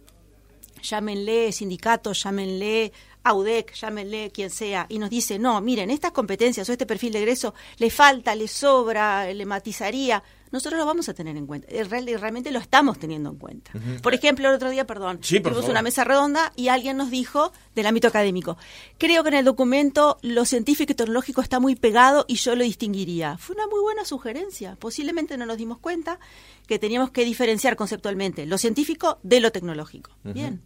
llámenle 0.82 1.52
sindicatos, 1.52 2.24
llámenle 2.24 2.92
AUDEC, 3.24 3.76
llámenle 3.76 4.32
quien 4.32 4.50
sea, 4.50 4.88
y 4.90 4.98
nos 4.98 5.12
dice, 5.12 5.38
no, 5.38 5.62
miren, 5.62 5.92
estas 5.92 6.14
competencias 6.14 6.68
o 6.68 6.72
este 6.72 6.88
perfil 6.88 7.14
de 7.14 7.20
egreso 7.20 7.54
le 7.78 7.92
falta, 7.92 8.34
le 8.34 8.48
sobra, 8.48 9.32
le 9.32 9.46
matizaría, 9.46 10.24
nosotros 10.52 10.80
lo 10.80 10.86
vamos 10.86 11.10
a 11.10 11.14
tener 11.14 11.38
en 11.38 11.46
cuenta. 11.46 11.68
Realmente 11.90 12.52
lo 12.52 12.60
estamos 12.60 13.00
teniendo 13.00 13.30
en 13.32 13.38
cuenta. 13.38 13.72
Por 14.02 14.14
ejemplo, 14.14 14.50
el 14.50 14.56
otro 14.56 14.70
día, 14.70 14.86
perdón, 14.86 15.20
tuvimos 15.20 15.68
una 15.68 15.82
mesa 15.82 16.04
redonda 16.04 16.52
y 16.56 16.70
alguien 16.70 16.98
nos 16.98 17.12
dijo 17.12 17.52
del 17.76 17.88
ámbito 17.88 18.08
académico, 18.08 18.58
creo 18.98 19.24
que 19.24 19.30
en 19.30 19.36
el 19.36 19.46
documento 19.46 20.18
lo 20.22 20.46
científico 20.46 20.92
y 20.92 20.96
tecnológico 20.96 21.42
está 21.42 21.60
muy 21.60 21.76
pegado 21.76 22.26
y 22.28 22.36
yo 22.36 22.56
lo 22.56 22.64
distinguiría. 22.64 23.38
Fue 23.38 23.56
una 23.56 23.68
muy 23.68 23.82
buena 23.82 24.06
sugerencia. 24.06 24.76
Posiblemente 24.76 25.38
no 25.38 25.46
nos 25.46 25.58
dimos 25.58 25.80
cuenta 25.80 26.20
que 26.68 26.80
teníamos 26.80 27.12
que 27.12 27.26
diferenciar 27.26 27.76
conceptualmente 27.76 28.46
lo 28.46 28.58
científico 28.58 29.20
de 29.24 29.40
lo 29.40 29.52
tecnológico. 29.52 30.12
Bien 30.24 30.62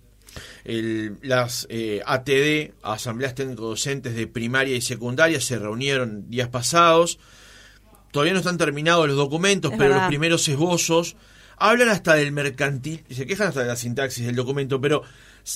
las 1.22 1.68
eh, 1.70 2.02
ATD, 2.06 2.74
Asambleas 2.84 3.36
Técnico 3.36 3.68
Docentes 3.68 4.16
de 4.16 4.28
Primaria 4.28 4.76
y 4.76 4.82
Secundaria, 4.82 5.42
se 5.42 5.60
reunieron 5.60 6.30
días 6.30 6.50
pasados. 6.50 7.20
Todavía 8.12 8.34
no 8.34 8.40
están 8.40 8.58
terminados 8.58 9.08
los 9.08 9.18
documentos, 9.18 9.74
pero 9.78 9.96
los 9.96 10.08
primeros 10.08 10.48
esbozos 10.48 11.16
hablan 11.58 11.90
hasta 11.90 12.16
del 12.16 12.32
mercantil, 12.32 13.04
se 13.10 13.26
quejan 13.26 13.48
hasta 13.48 13.62
de 13.62 13.68
la 13.68 13.76
sintaxis 13.76 14.26
del 14.26 14.36
documento, 14.36 14.82
pero 14.82 15.04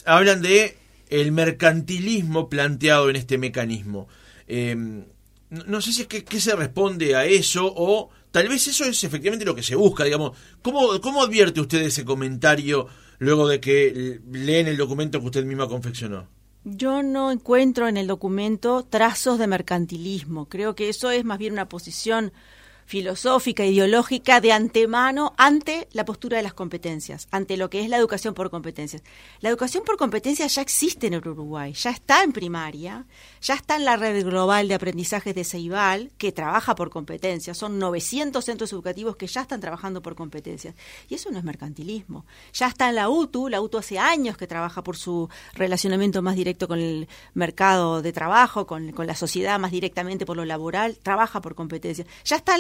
hablan 0.06 0.42
de 0.42 0.78
el 1.10 1.32
mercantilismo 1.32 2.50
planteado 2.50 3.10
en 3.10 3.16
este 3.16 3.38
mecanismo. 3.38 4.08
Em, 4.48 5.06
no, 5.50 5.82
sé 5.82 5.92
si 5.92 6.02
es 6.02 6.08
que, 6.08 6.24
que, 6.24 6.40
se 6.40 6.56
responde 6.56 7.16
a 7.16 7.26
eso 7.26 7.72
o 7.76 8.10
tal 8.32 8.48
vez 8.48 8.68
eso 8.68 8.86
es 8.86 9.04
efectivamente 9.04 9.46
lo 9.46 9.56
que 9.56 9.64
se 9.64 9.76
busca, 9.76 10.04
digamos. 10.04 10.38
¿Cómo, 10.62 11.00
cómo 11.02 11.24
advierte 11.24 11.62
usted 11.62 11.82
ese 11.82 12.06
comentario 12.06 12.88
luego 13.20 13.48
de 13.48 13.60
que 13.60 14.20
leen 14.32 14.68
el 14.68 14.78
documento 14.78 15.20
que 15.20 15.26
usted 15.26 15.46
misma 15.46 15.68
confeccionó? 15.68 16.28
Yo 16.68 17.04
no 17.04 17.32
encuentro 17.32 17.88
en 17.88 17.96
el 17.96 18.08
documento 18.08 18.84
trazos 18.84 19.38
de 19.38 19.46
mercantilismo. 19.46 20.50
Creo 20.50 20.74
que 20.74 20.90
eso 20.90 21.12
es 21.12 21.24
más 21.24 21.38
bien 21.38 21.54
una 21.54 21.70
posición 21.70 22.34
filosófica, 22.86 23.66
ideológica 23.66 24.42
de 24.42 24.52
antemano 24.52 25.34
ante 25.38 25.88
la 25.92 26.06
postura 26.06 26.38
de 26.38 26.44
las 26.44 26.54
competencias, 26.54 27.28
ante 27.32 27.58
lo 27.58 27.70
que 27.70 27.82
es 27.82 27.90
la 27.90 27.98
educación 27.98 28.34
por 28.34 28.50
competencias. 28.50 29.04
La 29.42 29.50
educación 29.50 29.84
por 29.84 29.98
competencias 29.98 30.56
ya 30.56 30.62
existe 30.62 31.08
en 31.08 31.16
Uruguay, 31.16 31.74
ya 31.74 31.90
está 31.90 32.24
en 32.24 32.32
primaria, 32.32 33.06
ya 33.42 33.56
está 33.56 33.76
en 33.76 33.86
la 33.86 33.98
red 33.98 34.24
global 34.24 34.68
de 34.68 34.76
aprendizajes 34.76 35.34
de 35.36 35.44
Ceibal, 35.44 36.12
que 36.18 36.32
trabaja 36.32 36.76
por 36.76 36.90
competencias. 36.90 37.58
Son 37.58 37.80
900 37.80 38.44
centros 38.44 38.72
educativos 38.74 39.16
que 39.16 39.28
ya 39.28 39.42
están 39.42 39.62
trabajando 39.62 40.02
por 40.02 40.16
competencias. 40.16 40.76
Y 41.10 41.16
eso 41.16 41.32
no 41.32 41.40
es 41.40 41.44
mercantilismo. 41.44 42.26
Ya 42.54 42.68
está 42.68 42.90
en 42.90 42.96
la 42.96 43.10
UTU, 43.10 43.50
la 43.50 43.62
UTU 43.62 43.80
hace 43.80 44.00
años 44.00 44.38
que 44.38 44.48
trabaja 44.48 44.84
por 44.84 44.98
su 44.98 45.30
relacionamiento 45.54 46.22
más 46.22 46.36
directo 46.36 46.68
con 46.68 46.80
el 46.80 47.08
mercado 47.34 48.02
de 48.02 48.14
trabajo, 48.14 48.68
con, 48.68 48.94
la 48.96 49.16
sociedad 49.16 49.60
más 49.60 49.72
directamente 49.72 50.26
por 50.26 50.38
lo 50.38 50.46
laboral, 50.46 50.98
trabaja 51.02 51.42
por 51.42 51.56
competencias. 51.56 52.08
Ya 52.24 52.38
está 52.38 52.58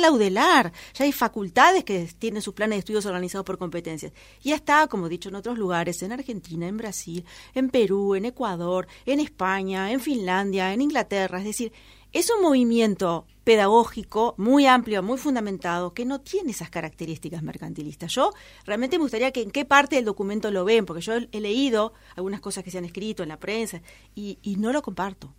ya 0.93 1.05
hay 1.05 1.11
facultades 1.11 1.83
que 1.83 2.09
tienen 2.17 2.41
sus 2.41 2.53
planes 2.53 2.77
de 2.77 2.79
estudios 2.79 3.05
organizados 3.05 3.45
por 3.45 3.57
competencias. 3.57 4.13
Y 4.41 4.51
está, 4.51 4.87
como 4.87 5.07
he 5.07 5.09
dicho 5.09 5.29
en 5.29 5.35
otros 5.35 5.57
lugares, 5.57 6.01
en 6.03 6.11
Argentina, 6.11 6.67
en 6.67 6.77
Brasil, 6.77 7.25
en 7.53 7.69
Perú, 7.69 8.15
en 8.15 8.25
Ecuador, 8.25 8.87
en 9.05 9.19
España, 9.19 9.91
en 9.91 9.99
Finlandia, 9.99 10.73
en 10.73 10.81
Inglaterra. 10.81 11.39
Es 11.39 11.45
decir, 11.45 11.71
es 12.11 12.29
un 12.29 12.41
movimiento 12.41 13.25
pedagógico 13.43 14.33
muy 14.37 14.65
amplio, 14.65 15.03
muy 15.03 15.17
fundamentado, 15.17 15.93
que 15.93 16.05
no 16.05 16.21
tiene 16.21 16.51
esas 16.51 16.69
características 16.69 17.43
mercantilistas. 17.43 18.11
Yo 18.13 18.31
realmente 18.65 18.97
me 18.97 19.03
gustaría 19.03 19.31
que 19.31 19.41
en 19.41 19.51
qué 19.51 19.65
parte 19.65 19.97
del 19.97 20.05
documento 20.05 20.49
lo 20.49 20.65
ven, 20.65 20.85
porque 20.85 21.01
yo 21.01 21.13
he 21.13 21.39
leído 21.41 21.93
algunas 22.15 22.39
cosas 22.39 22.63
que 22.63 22.71
se 22.71 22.77
han 22.77 22.85
escrito 22.85 23.21
en 23.21 23.29
la 23.29 23.39
prensa 23.39 23.81
y 24.15 24.55
no 24.57 24.71
lo 24.71 24.81
comparto. 24.81 25.33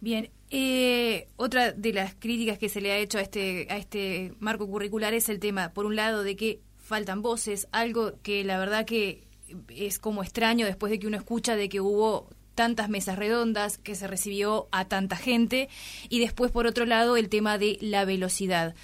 Bien, 0.00 0.30
eh, 0.54 1.28
otra 1.36 1.72
de 1.72 1.94
las 1.94 2.14
críticas 2.14 2.58
que 2.58 2.68
se 2.68 2.82
le 2.82 2.92
ha 2.92 2.98
hecho 2.98 3.16
a 3.16 3.22
este, 3.22 3.66
a 3.70 3.78
este 3.78 4.34
marco 4.38 4.68
curricular 4.68 5.14
es 5.14 5.30
el 5.30 5.40
tema, 5.40 5.72
por 5.72 5.86
un 5.86 5.96
lado, 5.96 6.22
de 6.22 6.36
que 6.36 6.60
faltan 6.76 7.22
voces, 7.22 7.68
algo 7.72 8.12
que 8.22 8.44
la 8.44 8.58
verdad 8.58 8.84
que 8.84 9.24
es 9.70 9.98
como 9.98 10.22
extraño 10.22 10.66
después 10.66 10.90
de 10.90 10.98
que 10.98 11.06
uno 11.06 11.16
escucha 11.16 11.56
de 11.56 11.70
que 11.70 11.80
hubo 11.80 12.28
tantas 12.54 12.90
mesas 12.90 13.18
redondas, 13.18 13.78
que 13.78 13.94
se 13.94 14.06
recibió 14.06 14.68
a 14.72 14.84
tanta 14.84 15.16
gente, 15.16 15.70
y 16.10 16.20
después, 16.20 16.52
por 16.52 16.66
otro 16.66 16.84
lado, 16.84 17.16
el 17.16 17.30
tema 17.30 17.56
de 17.56 17.78
la 17.80 18.04
velocidad. 18.04 18.74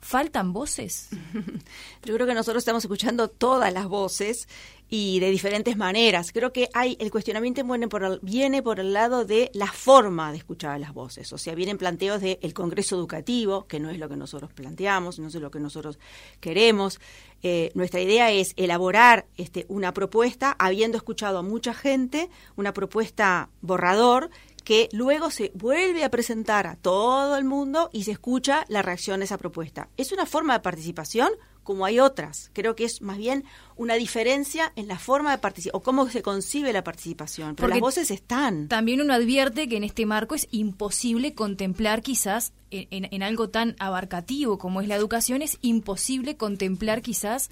¿Faltan 0.00 0.52
voces? 0.52 1.08
Yo 2.04 2.12
creo 2.14 2.26
que 2.26 2.34
nosotros 2.34 2.60
estamos 2.60 2.84
escuchando 2.84 3.28
todas 3.28 3.72
las 3.72 3.86
voces 3.86 4.48
y 4.88 5.20
de 5.20 5.30
diferentes 5.30 5.76
maneras. 5.76 6.30
Creo 6.32 6.52
que 6.52 6.68
hay 6.72 6.96
el 7.00 7.10
cuestionamiento 7.10 7.64
viene 7.64 7.88
por 7.88 8.04
el, 8.04 8.18
viene 8.22 8.62
por 8.62 8.80
el 8.80 8.92
lado 8.92 9.24
de 9.24 9.50
la 9.54 9.66
forma 9.66 10.30
de 10.30 10.38
escuchar 10.38 10.78
las 10.78 10.92
voces. 10.92 11.32
O 11.32 11.38
sea, 11.38 11.54
vienen 11.54 11.78
planteos 11.78 12.20
del 12.20 12.38
el 12.42 12.54
Congreso 12.54 12.96
Educativo, 12.96 13.66
que 13.66 13.80
no 13.80 13.90
es 13.90 13.98
lo 13.98 14.08
que 14.08 14.16
nosotros 14.16 14.52
planteamos, 14.52 15.18
no 15.18 15.28
es 15.28 15.34
lo 15.34 15.50
que 15.50 15.60
nosotros 15.60 15.98
queremos. 16.40 17.00
Eh, 17.42 17.70
nuestra 17.74 18.00
idea 18.00 18.30
es 18.30 18.52
elaborar 18.56 19.26
este, 19.36 19.66
una 19.68 19.92
propuesta, 19.92 20.54
habiendo 20.58 20.96
escuchado 20.96 21.38
a 21.38 21.42
mucha 21.42 21.74
gente, 21.74 22.30
una 22.56 22.72
propuesta 22.72 23.50
borrador 23.60 24.30
que 24.64 24.88
luego 24.92 25.30
se 25.30 25.52
vuelve 25.54 26.04
a 26.04 26.10
presentar 26.10 26.66
a 26.66 26.76
todo 26.76 27.36
el 27.36 27.44
mundo 27.44 27.90
y 27.92 28.04
se 28.04 28.12
escucha 28.12 28.64
la 28.68 28.82
reacción 28.82 29.20
a 29.20 29.24
esa 29.24 29.38
propuesta. 29.38 29.88
¿Es 29.96 30.10
una 30.10 30.24
forma 30.24 30.54
de 30.54 30.60
participación? 30.60 31.28
Como 31.64 31.84
hay 31.84 31.98
otras. 31.98 32.50
Creo 32.52 32.76
que 32.76 32.84
es 32.84 33.02
más 33.02 33.18
bien 33.18 33.44
una 33.76 33.94
diferencia 33.94 34.72
en 34.76 34.86
la 34.86 34.98
forma 34.98 35.32
de 35.32 35.38
participar 35.38 35.76
o 35.76 35.82
cómo 35.82 36.08
se 36.08 36.22
concibe 36.22 36.72
la 36.72 36.84
participación. 36.84 37.56
Pero 37.56 37.68
las 37.68 37.80
voces 37.80 38.10
están. 38.10 38.68
También 38.68 39.00
uno 39.00 39.12
advierte 39.12 39.68
que 39.68 39.76
en 39.76 39.84
este 39.84 40.06
marco 40.06 40.34
es 40.34 40.46
imposible 40.52 41.34
contemplar 41.34 42.02
quizás 42.02 42.52
en, 42.70 43.22
algo 43.22 43.48
tan 43.50 43.76
abarcativo 43.78 44.58
como 44.58 44.80
es 44.80 44.88
la 44.88 44.96
educación, 44.96 45.42
es 45.42 45.58
imposible 45.60 46.36
contemplar 46.36 47.02
quizás 47.02 47.50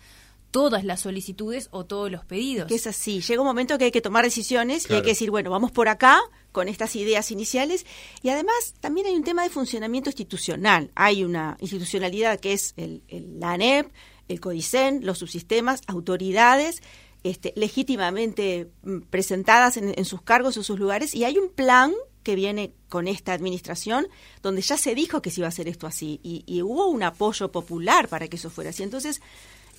todas 0.53 0.85
las 0.85 1.01
solicitudes 1.01 1.69
o 1.73 1.85
todos 1.85 2.13
los 2.13 2.25
pedidos. 2.25 2.69
Que 2.69 2.77
es 2.77 2.87
así, 2.87 3.21
llega 3.21 3.41
un 3.41 3.47
momento 3.47 3.77
que 3.79 3.87
hay 3.87 3.91
que 3.91 4.03
tomar 4.03 4.23
decisiones 4.23 4.89
y 4.89 4.93
hay 4.93 5.03
que 5.03 5.09
decir, 5.09 5.31
bueno, 5.31 5.51
vamos 5.51 5.73
por 5.73 5.89
acá 5.89 6.21
con 6.53 6.69
estas 6.69 6.95
ideas 6.95 7.31
iniciales 7.31 7.87
y 8.23 8.29
además 8.29 8.75
también 8.79 9.07
hay 9.07 9.15
un 9.15 9.25
tema 9.25 9.43
de 9.43 9.51
funcionamiento 9.51 10.11
institucional. 10.11 10.91
Hay 10.95 11.25
una 11.25 11.57
institucionalidad 11.59 12.39
que 12.39 12.53
es 12.53 12.75
el, 12.77 13.03
la 13.41 13.53
ANEP, 13.53 13.91
el 14.29 14.41
CODICEN, 14.41 15.05
los 15.05 15.19
subsistemas, 15.19 15.81
autoridades 15.87 16.83
este, 17.25 17.55
legítimamente 17.57 18.71
mm, 18.83 19.01
presentadas 19.09 19.79
en, 19.79 20.05
sus 20.05 20.21
cargos 20.21 20.59
o 20.59 20.63
sus 20.63 20.79
lugares 20.79 21.15
y 21.15 21.25
hay 21.25 21.39
un 21.39 21.49
plan 21.49 21.93
que 22.23 22.35
viene 22.35 22.75
con 22.89 23.09
esta 23.09 23.33
administración 23.33 24.07
donde 24.43 24.61
ya 24.61 24.77
se 24.77 24.95
dijo 24.95 25.23
que 25.23 25.31
se 25.31 25.41
iba 25.41 25.47
a 25.47 25.49
hacer 25.49 25.67
esto 25.67 25.87
así 25.87 26.21
y, 26.23 26.45
y 26.47 26.61
hubo 26.63 26.87
un 26.89 27.03
apoyo 27.03 27.51
popular 27.51 28.09
para 28.09 28.29
que 28.29 28.37
eso 28.37 28.51
fuera 28.51 28.71
así. 28.71 28.83
Entonces, 28.83 29.23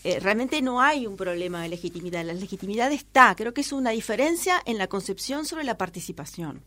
eh, 0.04 0.20
realmente 0.20 0.62
no 0.62 0.82
hay 0.82 1.08
un 1.08 1.16
problema 1.16 1.64
de 1.64 1.70
legitimidad. 1.70 2.26
La 2.26 2.34
legitimidad 2.34 2.92
está. 2.92 3.36
Creo 3.36 3.54
que 3.54 3.62
es 3.62 3.72
una 3.72 3.92
diferencia 3.92 4.62
en 4.66 4.78
la 4.78 4.88
concepción 4.88 5.46
sobre 5.46 5.64
la 5.64 5.78
participación. 5.78 6.62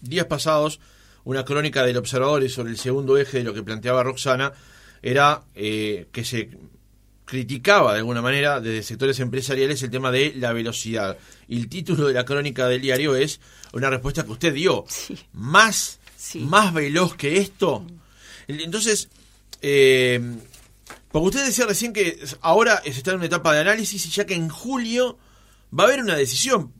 Días 0.00 0.26
pasados, 0.26 0.80
una 1.24 1.44
crónica 1.44 1.84
del 1.84 1.98
Observador 1.98 2.48
sobre 2.48 2.70
el 2.70 2.78
segundo 2.78 3.18
eje 3.18 3.38
de 3.38 3.44
lo 3.44 3.52
que 3.52 3.62
planteaba 3.62 4.02
Roxana 4.02 4.52
era 5.02 5.42
eh, 5.54 6.06
que 6.12 6.24
se 6.24 6.50
criticaba 7.26 7.92
de 7.92 7.98
alguna 7.98 8.22
manera 8.22 8.58
desde 8.58 8.82
sectores 8.82 9.20
empresariales 9.20 9.82
el 9.82 9.90
tema 9.90 10.10
de 10.10 10.32
la 10.34 10.54
velocidad. 10.54 11.18
Y 11.46 11.58
el 11.58 11.68
título 11.68 12.06
de 12.06 12.14
la 12.14 12.24
crónica 12.24 12.66
del 12.68 12.80
diario 12.80 13.14
es 13.14 13.38
una 13.72 13.90
respuesta 13.90 14.24
que 14.24 14.32
usted 14.32 14.54
dio. 14.54 14.86
Más, 15.34 16.00
más 16.36 16.72
veloz 16.72 17.14
que 17.16 17.36
esto. 17.36 17.84
Entonces, 18.46 19.10
eh, 19.60 20.38
porque 21.10 21.26
usted 21.28 21.46
decía 21.46 21.66
recién 21.66 21.92
que 21.92 22.18
ahora 22.40 22.82
se 22.82 22.90
está 22.90 23.12
en 23.12 23.18
una 23.18 23.26
etapa 23.26 23.54
de 23.54 23.60
análisis 23.60 24.04
y 24.06 24.10
ya 24.10 24.26
que 24.26 24.34
en 24.34 24.48
julio 24.48 25.18
va 25.76 25.84
a 25.84 25.86
haber 25.86 26.00
una 26.00 26.16
decisión. 26.16 26.72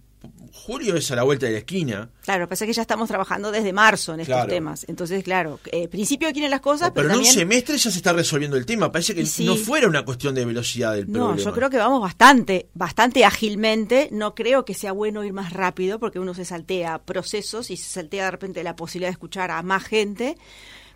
Julio 0.52 0.96
es 0.96 1.10
a 1.10 1.16
la 1.16 1.22
vuelta 1.22 1.46
de 1.46 1.52
la 1.52 1.58
esquina. 1.58 2.10
Claro, 2.22 2.46
pasa 2.46 2.66
que 2.66 2.72
ya 2.74 2.82
estamos 2.82 3.08
trabajando 3.08 3.50
desde 3.50 3.72
marzo 3.72 4.12
en 4.12 4.20
estos 4.20 4.46
temas. 4.48 4.84
Entonces, 4.86 5.24
claro, 5.24 5.60
eh, 5.72 5.88
principio 5.88 6.30
quieren 6.32 6.50
las 6.50 6.60
cosas, 6.60 6.90
pero, 6.94 7.10
en 7.10 7.18
un 7.18 7.24
semestre 7.24 7.78
ya 7.78 7.90
se 7.90 7.96
está 7.96 8.12
resolviendo 8.12 8.56
el 8.56 8.66
tema. 8.66 8.92
Parece 8.92 9.14
que 9.14 9.24
no 9.44 9.56
fuera 9.56 9.88
una 9.88 10.04
cuestión 10.04 10.34
de 10.34 10.44
velocidad 10.44 10.94
del 10.94 11.06
problema. 11.06 11.36
No, 11.36 11.42
yo 11.42 11.52
creo 11.54 11.70
que 11.70 11.78
vamos 11.78 12.02
bastante, 12.02 12.68
bastante 12.74 13.24
ágilmente. 13.24 14.08
No 14.12 14.34
creo 14.34 14.66
que 14.66 14.74
sea 14.74 14.92
bueno 14.92 15.24
ir 15.24 15.32
más 15.32 15.54
rápido 15.54 15.98
porque 15.98 16.18
uno 16.18 16.34
se 16.34 16.44
saltea 16.44 16.98
procesos 16.98 17.70
y 17.70 17.78
se 17.78 17.88
saltea 17.88 18.26
de 18.26 18.30
repente 18.32 18.62
la 18.62 18.76
posibilidad 18.76 19.08
de 19.08 19.12
escuchar 19.12 19.50
a 19.50 19.62
más 19.62 19.84
gente. 19.84 20.36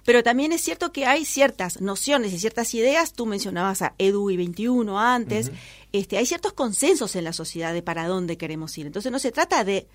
Pero 0.04 0.22
también 0.22 0.52
es 0.52 0.62
cierto 0.62 0.92
que 0.92 1.06
hay 1.06 1.24
ciertas 1.24 1.80
nociones 1.80 2.32
y 2.32 2.38
ciertas 2.38 2.74
ideas, 2.74 3.12
tú 3.12 3.26
mencionabas 3.26 3.82
a 3.82 3.94
Edu 3.98 4.30
y 4.30 4.36
21 4.36 4.98
antes, 4.98 5.52
este, 5.92 6.16
hay 6.16 6.24
ciertos 6.24 6.54
consensos 6.54 7.16
en 7.16 7.24
la 7.24 7.34
sociedad 7.34 7.74
de 7.74 7.82
para 7.82 8.06
dónde 8.06 8.38
queremos 8.38 8.76
ir. 8.78 8.86
Entonces 8.86 9.12
no 9.12 9.18
se 9.18 9.30
trata 9.30 9.62
de 9.62 9.86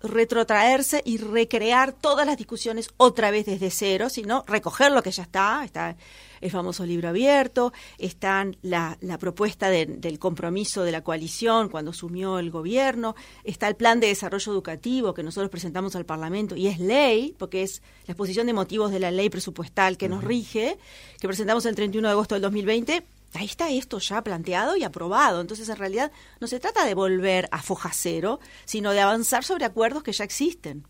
retrotraerse 0.00 1.02
y 1.04 1.18
recrear 1.18 1.92
todas 1.92 2.26
las 2.26 2.36
discusiones 2.36 2.88
otra 2.96 3.30
vez 3.30 3.46
desde 3.46 3.70
cero, 3.70 4.08
sino 4.08 4.42
recoger 4.46 4.90
lo 4.90 5.02
que 5.02 5.12
ya 5.12 5.22
está, 5.22 5.62
está 5.64 5.96
el 6.40 6.50
famoso 6.50 6.84
libro 6.84 7.10
abierto, 7.10 7.72
está 7.98 8.46
la, 8.62 8.98
la 9.00 9.18
propuesta 9.18 9.70
del 9.70 10.18
compromiso 10.18 10.82
de 10.82 10.92
la 10.92 11.02
coalición 11.02 11.68
cuando 11.68 11.92
asumió 11.92 12.38
el 12.38 12.50
gobierno, 12.50 13.14
está 13.44 13.68
el 13.68 13.76
plan 13.76 14.00
de 14.00 14.08
desarrollo 14.08 14.52
educativo 14.52 15.14
que 15.14 15.22
nosotros 15.22 15.50
presentamos 15.50 15.94
al 15.94 16.06
Parlamento 16.06 16.56
y 16.56 16.66
es 16.66 16.80
ley, 16.80 17.34
porque 17.38 17.62
es 17.62 17.82
la 18.06 18.12
exposición 18.12 18.46
de 18.46 18.52
motivos 18.52 18.90
de 18.90 19.00
la 19.00 19.10
ley 19.10 19.30
presupuestal 19.30 19.96
que 19.96 20.08
nos 20.08 20.24
rige, 20.24 20.76
que 21.20 21.28
presentamos 21.28 21.66
el 21.66 21.74
31 21.74 22.08
de 22.08 22.12
agosto 22.12 22.34
del 22.34 22.42
2020 22.42 23.04
ahí 23.34 23.46
está 23.46 23.70
esto 23.70 23.98
ya 23.98 24.22
planteado 24.22 24.76
y 24.76 24.84
aprobado. 24.84 25.40
Entonces, 25.40 25.68
en 25.68 25.76
realidad, 25.76 26.12
no 26.40 26.46
se 26.46 26.60
trata 26.60 26.84
de 26.84 26.94
volver 26.94 27.48
a 27.50 27.62
foja 27.62 27.90
cero, 27.92 28.40
sino 28.64 28.92
de 28.92 29.00
avanzar 29.00 29.44
sobre 29.44 29.64
acuerdos 29.64 30.02
que 30.02 30.12
ya 30.12 30.24
existen. 30.24 30.86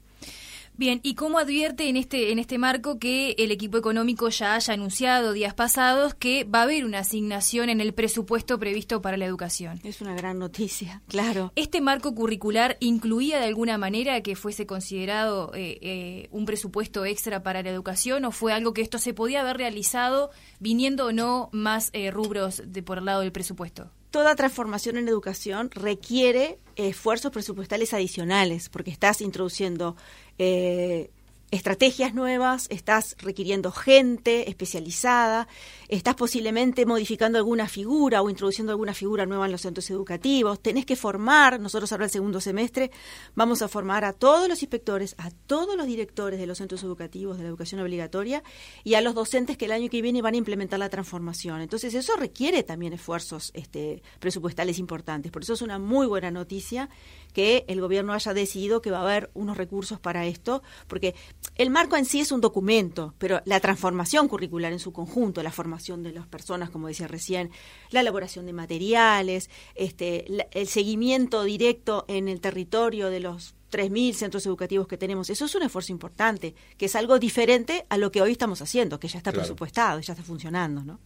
Bien, 0.76 0.98
¿y 1.04 1.14
cómo 1.14 1.38
advierte 1.38 1.88
en 1.88 1.96
este, 1.96 2.32
en 2.32 2.40
este 2.40 2.58
marco 2.58 2.98
que 2.98 3.36
el 3.38 3.52
equipo 3.52 3.78
económico 3.78 4.28
ya 4.30 4.56
haya 4.56 4.74
anunciado 4.74 5.32
días 5.32 5.54
pasados 5.54 6.14
que 6.14 6.42
va 6.42 6.60
a 6.60 6.62
haber 6.62 6.84
una 6.84 6.98
asignación 6.98 7.68
en 7.68 7.80
el 7.80 7.94
presupuesto 7.94 8.58
previsto 8.58 9.00
para 9.00 9.16
la 9.16 9.24
educación? 9.24 9.80
Es 9.84 10.00
una 10.00 10.16
gran 10.16 10.40
noticia, 10.40 11.00
claro. 11.08 11.52
¿Este 11.54 11.80
marco 11.80 12.12
curricular 12.12 12.76
incluía 12.80 13.38
de 13.38 13.46
alguna 13.46 13.78
manera 13.78 14.20
que 14.22 14.34
fuese 14.34 14.66
considerado 14.66 15.52
eh, 15.54 15.78
eh, 15.80 16.28
un 16.32 16.44
presupuesto 16.44 17.04
extra 17.04 17.44
para 17.44 17.62
la 17.62 17.70
educación 17.70 18.24
o 18.24 18.32
fue 18.32 18.52
algo 18.52 18.72
que 18.72 18.82
esto 18.82 18.98
se 18.98 19.14
podía 19.14 19.42
haber 19.42 19.58
realizado 19.58 20.30
viniendo 20.58 21.06
o 21.06 21.12
no 21.12 21.50
más 21.52 21.90
eh, 21.92 22.10
rubros 22.10 22.62
de 22.66 22.82
por 22.82 22.98
el 22.98 23.04
lado 23.04 23.20
del 23.20 23.30
presupuesto? 23.30 23.92
toda 24.14 24.36
transformación 24.36 24.96
en 24.96 25.08
educación 25.08 25.72
requiere 25.72 26.60
esfuerzos 26.76 27.32
presupuestales 27.32 27.92
adicionales, 27.92 28.68
porque 28.68 28.92
estás 28.92 29.20
introduciendo 29.20 29.96
eh, 30.38 31.10
estrategias 31.54 32.14
nuevas, 32.14 32.66
estás 32.68 33.16
requiriendo 33.20 33.70
gente 33.70 34.50
especializada, 34.50 35.46
estás 35.88 36.16
posiblemente 36.16 36.84
modificando 36.84 37.38
alguna 37.38 37.68
figura 37.68 38.22
o 38.22 38.28
introduciendo 38.28 38.72
alguna 38.72 38.92
figura 38.92 39.24
nueva 39.24 39.46
en 39.46 39.52
los 39.52 39.60
centros 39.60 39.88
educativos, 39.90 40.60
tenés 40.60 40.84
que 40.84 40.96
formar, 40.96 41.60
nosotros 41.60 41.92
ahora 41.92 42.06
el 42.06 42.10
segundo 42.10 42.40
semestre 42.40 42.90
vamos 43.36 43.62
a 43.62 43.68
formar 43.68 44.04
a 44.04 44.12
todos 44.12 44.48
los 44.48 44.62
inspectores, 44.62 45.14
a 45.16 45.30
todos 45.30 45.76
los 45.76 45.86
directores 45.86 46.40
de 46.40 46.46
los 46.46 46.58
centros 46.58 46.82
educativos 46.82 47.36
de 47.36 47.44
la 47.44 47.50
educación 47.50 47.80
obligatoria 47.80 48.42
y 48.82 48.94
a 48.94 49.00
los 49.00 49.14
docentes 49.14 49.56
que 49.56 49.66
el 49.66 49.72
año 49.72 49.88
que 49.88 50.02
viene 50.02 50.22
van 50.22 50.34
a 50.34 50.38
implementar 50.38 50.80
la 50.80 50.88
transformación. 50.88 51.60
Entonces 51.60 51.94
eso 51.94 52.16
requiere 52.16 52.64
también 52.64 52.94
esfuerzos 52.94 53.52
este, 53.54 54.02
presupuestales 54.18 54.80
importantes, 54.80 55.30
por 55.30 55.42
eso 55.42 55.52
es 55.52 55.62
una 55.62 55.78
muy 55.78 56.08
buena 56.08 56.32
noticia 56.32 56.88
que 57.34 57.64
el 57.68 57.80
gobierno 57.80 58.14
haya 58.14 58.32
decidido 58.32 58.80
que 58.80 58.90
va 58.90 58.98
a 58.98 59.02
haber 59.02 59.30
unos 59.34 59.58
recursos 59.58 60.00
para 60.00 60.24
esto, 60.24 60.62
porque 60.86 61.14
el 61.56 61.68
marco 61.68 61.96
en 61.96 62.06
sí 62.06 62.20
es 62.20 62.32
un 62.32 62.40
documento, 62.40 63.12
pero 63.18 63.42
la 63.44 63.60
transformación 63.60 64.28
curricular 64.28 64.72
en 64.72 64.78
su 64.78 64.92
conjunto, 64.92 65.42
la 65.42 65.50
formación 65.50 66.02
de 66.02 66.12
las 66.12 66.26
personas, 66.26 66.70
como 66.70 66.88
decía 66.88 67.08
recién, 67.08 67.50
la 67.90 68.00
elaboración 68.00 68.46
de 68.46 68.52
materiales, 68.52 69.50
este, 69.74 70.24
el 70.52 70.68
seguimiento 70.68 71.42
directo 71.42 72.04
en 72.08 72.28
el 72.28 72.40
territorio 72.40 73.10
de 73.10 73.20
los 73.20 73.54
3.000 73.74 74.12
centros 74.12 74.46
educativos 74.46 74.86
que 74.86 74.96
tenemos. 74.96 75.28
Eso 75.28 75.46
es 75.46 75.54
un 75.56 75.64
esfuerzo 75.64 75.90
importante, 75.90 76.54
que 76.78 76.86
es 76.86 76.94
algo 76.94 77.18
diferente 77.18 77.84
a 77.88 77.98
lo 77.98 78.12
que 78.12 78.22
hoy 78.22 78.30
estamos 78.30 78.62
haciendo, 78.62 79.00
que 79.00 79.08
ya 79.08 79.18
está 79.18 79.32
presupuestado, 79.32 79.98
ya 79.98 80.12
está 80.12 80.22
funcionando. 80.22 80.84
¿no? 80.84 81.00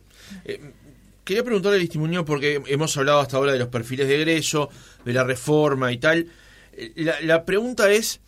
Eh, 0.45 0.73
quería 1.29 1.45
preguntarle 1.45 1.77
al 1.77 1.83
testimonio, 1.83 2.25
porque 2.25 2.63
hemos 2.69 2.97
hablado 2.97 3.21
hasta 3.21 3.37
ahora 3.37 3.53
de 3.53 3.59
los 3.59 3.69
perfiles 3.69 4.09
de 4.09 4.15
egreso, 4.15 4.71
de 5.05 5.13
la 5.13 5.25
reforma 5.25 5.93
y 5.93 5.99
tal. 5.99 6.27
La, 6.97 7.21
la, 7.21 7.45
pregunta 7.45 7.93
es, 7.93 8.21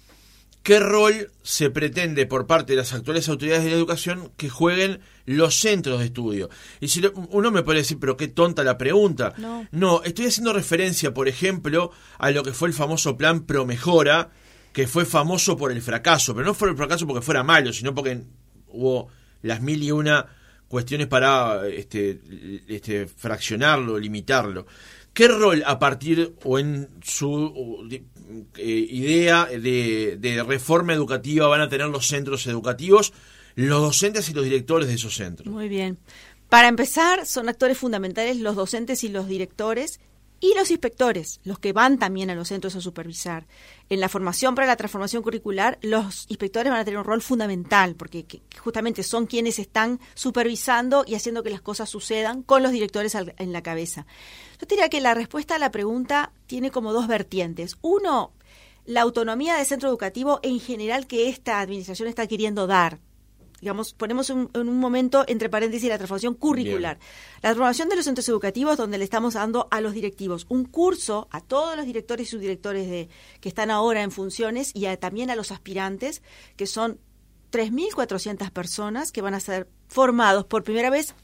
¿qué 0.63 0.81
rol 0.81 1.31
se 1.43 1.71
pretende 1.71 2.27
por 2.27 2.47
parte 2.47 2.75
de 2.75 2.77
las 2.77 2.93
actuales 2.93 3.27
autoridades 3.31 3.65
de 3.65 3.71
la 3.71 3.77
educación 3.77 4.33
que 4.37 4.51
jueguen 4.51 5.01
los 5.25 5.59
centros 5.59 6.01
de 6.01 6.05
estudio? 6.05 6.51
Y 6.79 6.89
si 6.89 7.01
uno 7.31 7.51
me 7.51 7.63
puede 7.63 7.79
decir, 7.79 7.97
pero 7.99 8.19
qué 8.19 8.29
tonta 8.29 8.65
la 8.65 8.77
pregunta. 8.77 9.33
No. 9.39 9.67
no, 9.73 10.03
estoy 10.03 10.27
haciendo 10.27 10.53
referencia, 10.53 11.15
por 11.15 11.27
ejemplo, 11.27 11.93
a 12.19 12.31
lo 12.33 12.43
que 12.43 12.53
fue 12.53 12.69
el 12.69 12.75
famoso 12.75 13.17
plan 13.17 13.47
Promejora, 13.47 14.29
que 14.75 14.87
fue 14.87 15.07
famoso 15.07 15.57
por 15.57 15.73
el 15.73 15.81
fracaso, 15.81 16.35
pero 16.35 16.45
no 16.45 16.53
fue 16.53 16.69
el 16.69 16.77
fracaso 16.77 17.07
porque 17.07 17.23
fuera 17.25 17.45
malo, 17.45 17.73
sino 17.73 17.95
porque 17.95 18.25
hubo 18.69 19.09
las 19.41 19.63
mil 19.63 19.83
y 19.83 19.91
una 19.91 20.27
cuestiones 20.71 21.09
para 21.09 21.67
este, 21.67 22.21
este, 22.69 23.09
fraccionarlo, 23.09 23.99
limitarlo. 23.99 24.67
¿Qué 25.13 25.27
rol 25.27 25.65
a 25.67 25.81
partir 25.81 26.37
o 26.45 26.61
en 26.61 26.89
su 27.03 27.89
eh, 28.57 28.87
idea 28.89 29.47
de, 29.47 30.17
de, 30.21 30.43
reforma 30.45 30.93
educativa 30.93 31.49
van 31.49 31.63
a 31.63 31.69
tener 31.69 31.89
los 31.89 32.07
centros 32.07 32.47
educativos, 32.47 33.13
los 33.57 33.83
docentes 33.83 34.29
y 34.29 34.33
los 34.33 34.45
directores 34.45 34.87
de 34.87 34.95
esos 34.95 35.17
centros? 35.17 35.53
Muy 35.53 35.69
bien. 35.69 35.99
Para 36.49 36.69
empezar, 36.69 37.27
son 37.27 37.49
actores 37.49 37.77
fundamentales 37.77 38.37
los 38.37 38.55
docentes 38.55 39.03
y 39.03 39.09
los 39.09 39.27
directores 39.27 39.99
y 40.41 40.55
los 40.55 40.71
inspectores, 40.71 41.39
los 41.45 41.59
que 41.59 41.75
van 41.75 41.99
también 41.99 42.31
a 42.31 42.35
los 42.35 42.49
centros 42.49 42.75
a 42.75 42.81
supervisar. 42.81 43.47
En 43.91 44.01
la 44.01 44.09
formación 44.09 44.55
para 44.55 44.67
la 44.67 44.77
transformación 44.77 45.23
curricular, 45.23 45.79
los 45.83 46.25
inspectores 46.29 46.71
van 46.71 46.81
a 46.81 46.85
tener 46.85 46.99
un 46.99 47.05
rol 47.05 47.21
fundamental, 47.21 47.95
porque 47.95 48.25
justamente 48.59 49.03
son 49.03 49.27
quienes 49.27 49.59
están 49.59 50.01
supervisando 50.15 51.05
y 51.07 51.15
haciendo 51.15 51.43
que 51.43 51.51
las 51.51 51.61
cosas 51.61 51.91
sucedan 51.91 52.43
con 52.43 52.63
los 52.63 52.73
directores 52.73 53.15
en 53.15 53.53
la 53.53 53.63
cabeza. 53.63 54.07
Yo 54.59 54.67
diría 54.67 54.89
que 54.89 55.03
la 55.03 55.15
respuesta 55.15 55.57
a 55.57 55.59
la 55.59 55.71
pregunta 55.71 56.33
tiene 56.47 56.71
como 56.71 56.95
dos 56.95 57.07
vertientes. 57.07 57.77
Uno, 57.83 58.33
la 58.87 59.03
autonomía 59.03 59.57
del 59.57 59.67
centro 59.67 59.91
educativo 59.91 60.41
en 60.43 60.59
general 60.59 61.07
que 61.07 61.29
esta 61.29 61.61
administración 61.61 62.09
está 62.09 62.27
queriendo 62.27 62.67
dar 62.67 62.99
digamos, 63.61 63.93
ponemos 63.95 64.31
en 64.31 64.49
un 64.55 64.79
momento 64.79 65.25
entre 65.29 65.49
paréntesis 65.49 65.89
la 65.89 65.99
transformación 65.99 66.35
curricular. 66.35 66.99
La 67.37 67.51
transformación 67.51 67.89
de 67.89 67.97
los 67.97 68.05
centros 68.05 68.29
educativos 68.29 68.77
donde 68.77 68.99
le 68.99 69.05
estamos 69.05 69.35
dando 69.35 69.69
a 69.71 69.81
los 69.81 69.93
directivos 69.93 70.47
un 70.49 70.65
curso 70.65 71.29
a 71.31 71.41
todos 71.41 71.77
los 71.77 71.87
directores 71.87 72.29
y 72.29 72.31
subdirectores 72.31 72.89
de, 72.89 73.09
que 73.41 73.49
están 73.49 73.71
ahora 73.71 74.03
en 74.03 74.11
funciones 74.11 74.73
y 74.75 74.87
también 74.97 75.31
a 75.31 75.37
los 75.37 75.53
aspirantes, 75.53 76.23
que 76.57 76.67
son 76.67 76.99
3.400 77.53 78.51
personas 78.51 79.13
que 79.13 79.23
van 79.23 79.35
a 79.35 79.41
ser 79.41 79.69
formados 79.89 80.45
por 80.45 80.63
primera 80.63 80.91
vez 80.91 81.15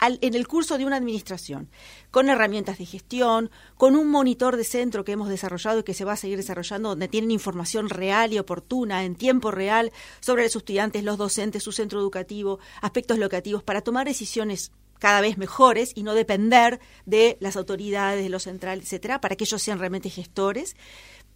en 0.00 0.34
el 0.34 0.48
curso 0.48 0.78
de 0.78 0.86
una 0.86 0.96
administración, 0.96 1.70
con 2.10 2.28
herramientas 2.28 2.78
de 2.78 2.86
gestión, 2.86 3.50
con 3.76 3.96
un 3.96 4.08
monitor 4.08 4.56
de 4.56 4.64
centro 4.64 5.04
que 5.04 5.12
hemos 5.12 5.28
desarrollado 5.28 5.80
y 5.80 5.82
que 5.82 5.94
se 5.94 6.04
va 6.04 6.12
a 6.12 6.16
seguir 6.16 6.36
desarrollando, 6.38 6.90
donde 6.90 7.08
tienen 7.08 7.30
información 7.30 7.88
real 7.88 8.32
y 8.32 8.38
oportuna, 8.38 9.04
en 9.04 9.14
tiempo 9.14 9.50
real, 9.50 9.92
sobre 10.20 10.44
los 10.44 10.56
estudiantes, 10.56 11.04
los 11.04 11.18
docentes, 11.18 11.62
su 11.62 11.72
centro 11.72 12.00
educativo, 12.00 12.58
aspectos 12.80 13.18
locativos, 13.18 13.62
para 13.62 13.82
tomar 13.82 14.06
decisiones 14.06 14.72
cada 14.98 15.20
vez 15.20 15.38
mejores 15.38 15.92
y 15.94 16.02
no 16.02 16.14
depender 16.14 16.78
de 17.06 17.36
las 17.40 17.56
autoridades, 17.56 18.22
de 18.22 18.28
los 18.28 18.44
centrales, 18.44 18.84
etcétera, 18.84 19.20
para 19.20 19.34
que 19.34 19.44
ellos 19.44 19.62
sean 19.62 19.78
realmente 19.78 20.10
gestores. 20.10 20.76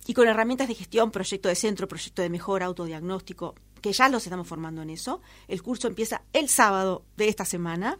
Y 0.06 0.12
con 0.12 0.28
herramientas 0.28 0.68
de 0.68 0.74
gestión, 0.74 1.10
proyecto 1.10 1.48
de 1.48 1.54
centro, 1.54 1.88
proyecto 1.88 2.20
de 2.20 2.28
mejora, 2.28 2.66
autodiagnóstico, 2.66 3.54
que 3.84 3.92
ya 3.92 4.08
los 4.08 4.24
estamos 4.24 4.48
formando 4.48 4.80
en 4.80 4.88
eso. 4.88 5.20
El 5.46 5.62
curso 5.62 5.88
empieza 5.88 6.22
el 6.32 6.48
sábado 6.48 7.04
de 7.18 7.28
esta 7.28 7.44
semana 7.44 7.98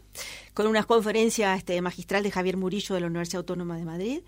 con 0.55 0.65
una 0.65 0.83
conferencia 0.83 1.53
este, 1.53 1.79
magistral 1.79 2.23
de 2.23 2.31
Javier 2.31 2.57
Murillo 2.57 2.95
de 2.95 3.01
la 3.01 3.07
Universidad 3.07 3.41
Autónoma 3.41 3.77
de 3.77 3.85
Madrid. 3.85 4.21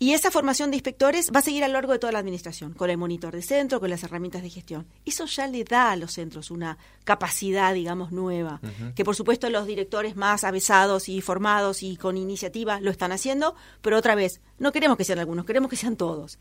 Y 0.00 0.14
esa 0.14 0.32
formación 0.32 0.70
de 0.70 0.76
inspectores 0.76 1.30
va 1.32 1.38
a 1.38 1.42
seguir 1.42 1.62
a 1.62 1.68
lo 1.68 1.74
largo 1.74 1.92
de 1.92 2.00
toda 2.00 2.12
la 2.12 2.18
administración, 2.18 2.72
con 2.72 2.90
el 2.90 2.98
monitor 2.98 3.32
de 3.32 3.42
centro, 3.42 3.78
con 3.78 3.90
las 3.90 4.02
herramientas 4.02 4.42
de 4.42 4.50
gestión. 4.50 4.88
Eso 5.04 5.26
ya 5.26 5.46
le 5.46 5.62
da 5.62 5.92
a 5.92 5.96
los 5.96 6.14
centros 6.14 6.50
una 6.50 6.78
capacidad, 7.04 7.74
digamos, 7.74 8.10
nueva, 8.10 8.60
que 8.96 9.04
por 9.04 9.14
supuesto 9.14 9.48
los 9.50 9.68
directores 9.68 10.16
más 10.16 10.42
avesados 10.42 11.08
y 11.08 11.20
formados 11.20 11.84
y 11.84 11.96
con 11.96 12.16
iniciativa 12.16 12.80
lo 12.80 12.90
están 12.90 13.12
haciendo, 13.12 13.54
pero 13.82 13.98
otra 13.98 14.16
vez, 14.16 14.40
no 14.58 14.72
queremos 14.72 14.96
que 14.96 15.04
sean 15.04 15.20
algunos, 15.20 15.46
queremos 15.46 15.70
que 15.70 15.76
sean 15.76 15.96
todos. 15.96 16.40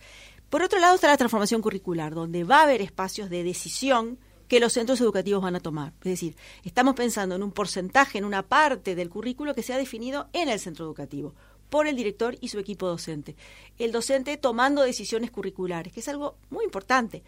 Por 0.50 0.64
otro 0.64 0.80
lado 0.80 0.96
está 0.96 1.08
la 1.08 1.18
transformación 1.18 1.62
curricular, 1.62 2.16
donde 2.16 2.44
va 2.44 2.62
a 2.62 2.64
haber 2.64 2.82
espacios 2.82 3.30
de 3.30 3.44
decisión 3.44 4.18
que 4.48 4.60
los 4.60 4.74
centros 4.74 5.02
educativos 5.02 5.42
van 5.42 5.56
a 5.56 5.60
tomar. 5.60 5.94
Es 6.00 6.12
decir, 6.12 6.36
estamos 6.64 6.96
pensando 6.96 7.36
en 7.36 7.44
un 7.44 7.52
porcentaje, 7.52 8.18
en 8.18 8.26
una 8.26 8.44
parte 8.44 8.96
del 8.96 9.10
currículo 9.10 9.54
que 9.54 9.64
se 9.64 9.74
ha 9.74 9.78
definido 9.78 10.28
en 10.34 10.50
el 10.50 10.60
centro 10.60 10.86
educativo 10.86 11.34
por 11.70 11.88
el 11.88 11.96
director 11.96 12.38
y 12.40 12.50
su 12.50 12.60
equipo 12.60 12.88
docente. 12.88 13.36
El 13.78 13.92
docente 13.92 14.38
tomando 14.38 14.84
decisiones 14.84 15.32
curriculares, 15.32 15.94
que 15.94 16.00
es 16.00 16.08
algo 16.08 16.38
muy 16.50 16.66
importante. 16.66 17.24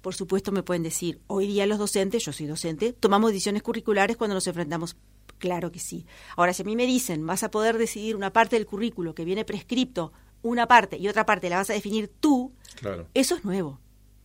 Por 0.00 0.14
supuesto 0.14 0.52
me 0.52 0.62
pueden 0.62 0.82
decir, 0.82 1.20
hoy 1.26 1.46
día 1.46 1.66
los 1.66 1.78
docentes, 1.78 2.24
yo 2.24 2.32
soy 2.32 2.46
docente, 2.46 2.92
tomamos 2.92 3.30
decisiones 3.30 3.62
curriculares 3.62 4.16
cuando 4.16 4.34
nos 4.34 4.46
enfrentamos. 4.46 4.96
Claro 5.38 5.72
que 5.72 5.80
sí. 5.80 6.06
Ahora, 6.36 6.52
si 6.52 6.62
a 6.62 6.64
mí 6.64 6.76
me 6.76 6.86
dicen, 6.86 7.26
vas 7.26 7.42
a 7.42 7.50
poder 7.50 7.78
decidir 7.78 8.16
una 8.16 8.32
parte 8.32 8.56
del 8.56 8.66
currículo 8.66 9.14
que 9.14 9.24
viene 9.24 9.44
prescripto, 9.44 10.12
una 10.42 10.66
parte 10.66 10.96
y 10.98 11.08
otra 11.08 11.26
parte 11.26 11.48
la 11.50 11.56
vas 11.56 11.70
a 11.70 11.74
definir 11.74 12.08
tú, 12.08 12.52
claro. 12.80 13.08
eso 13.14 13.36
es 13.36 13.44
nuevo. 13.44 13.80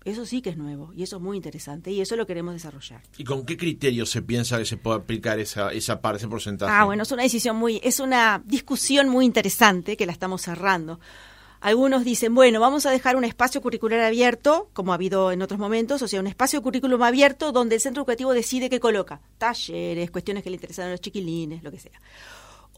Eso 0.08 0.26
sí 0.26 0.42
que 0.42 0.52
es 0.52 0.58
nuevo 0.58 0.94
y 0.96 1.04
eso 1.04 1.18
es 1.18 1.22
muy 1.22 1.36
interesante 1.36 1.92
y 1.92 2.00
eso 2.00 2.16
lo 2.16 2.26
queremos 2.26 2.54
desarrollar. 2.54 3.02
¿Y 3.18 3.26
con 3.26 3.46
qué 3.46 3.58
criterios 3.58 4.10
se 4.10 4.22
piensa 4.22 4.58
que 4.58 4.64
se 4.64 4.78
puede 4.78 5.00
aplicar 5.00 5.38
esa, 5.38 5.74
esa 5.74 6.00
parte, 6.00 6.20
ese 6.20 6.30
porcentaje? 6.30 6.72
Ah, 6.74 6.86
bueno, 6.86 7.04
es 7.04 7.12
una 7.12 7.24
decisión 7.24 7.58
muy, 7.58 7.82
es 7.84 8.00
una 8.00 8.42
discusión 8.46 9.10
muy 9.10 9.26
interesante 9.26 9.98
que 9.98 10.06
la 10.06 10.14
estamos 10.14 10.44
cerrando. 10.44 11.02
Algunos 11.60 12.06
dicen, 12.06 12.34
bueno, 12.34 12.62
vamos 12.62 12.86
a 12.86 12.92
dejar 12.92 13.18
un 13.18 13.26
espacio 13.26 13.62
curricular 13.62 14.00
abierto, 14.00 14.70
como 14.72 14.94
ha 14.94 14.96
habido 14.96 15.34
en 15.34 15.42
otros 15.42 15.60
momentos, 15.60 16.02
o 16.02 16.08
sea, 16.08 16.22
un 16.22 16.28
espacio 16.28 16.62
currículum 16.62 17.04
abierto 17.04 17.52
donde 17.52 17.76
el 17.76 17.82
centro 17.82 18.04
educativo 18.04 18.32
decide 18.32 18.70
qué 18.70 18.80
coloca, 18.80 19.20
talleres, 19.38 20.10
cuestiones 20.10 20.42
que 20.42 20.52
le 20.52 20.56
interesan 20.56 20.88
a 20.88 20.92
los 20.92 21.02
chiquilines, 21.02 21.64
lo 21.64 21.72
que 21.72 21.80
sea. 21.80 22.00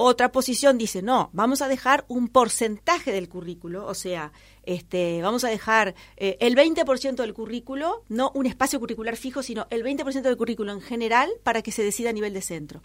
Otra 0.02 0.32
posición 0.32 0.78
dice, 0.78 1.02
no, 1.02 1.30
vamos 1.34 1.62
a 1.62 1.68
dejar 1.68 2.06
un 2.08 2.30
porcentaje 2.30 3.12
del 3.12 3.28
currículo, 3.28 3.86
o 3.86 3.94
sea, 3.94 4.32
este, 4.64 5.22
vamos 5.22 5.44
a 5.44 5.50
dejar 5.50 5.94
eh, 6.16 6.38
el 6.40 6.56
20% 6.56 7.16
del 7.16 7.34
currículo, 7.34 8.06
no 8.08 8.32
un 8.34 8.46
espacio 8.46 8.80
curricular 8.80 9.18
fijo, 9.18 9.44
sino 9.44 9.68
el 9.70 9.84
20% 9.84 10.22
del 10.22 10.38
currículo 10.38 10.72
en 10.72 10.80
general 10.80 11.30
para 11.44 11.62
que 11.62 11.74
se 11.74 11.84
decida 11.84 12.12
a 12.12 12.14
nivel 12.14 12.34
de 12.34 12.42
centro. 12.42 12.82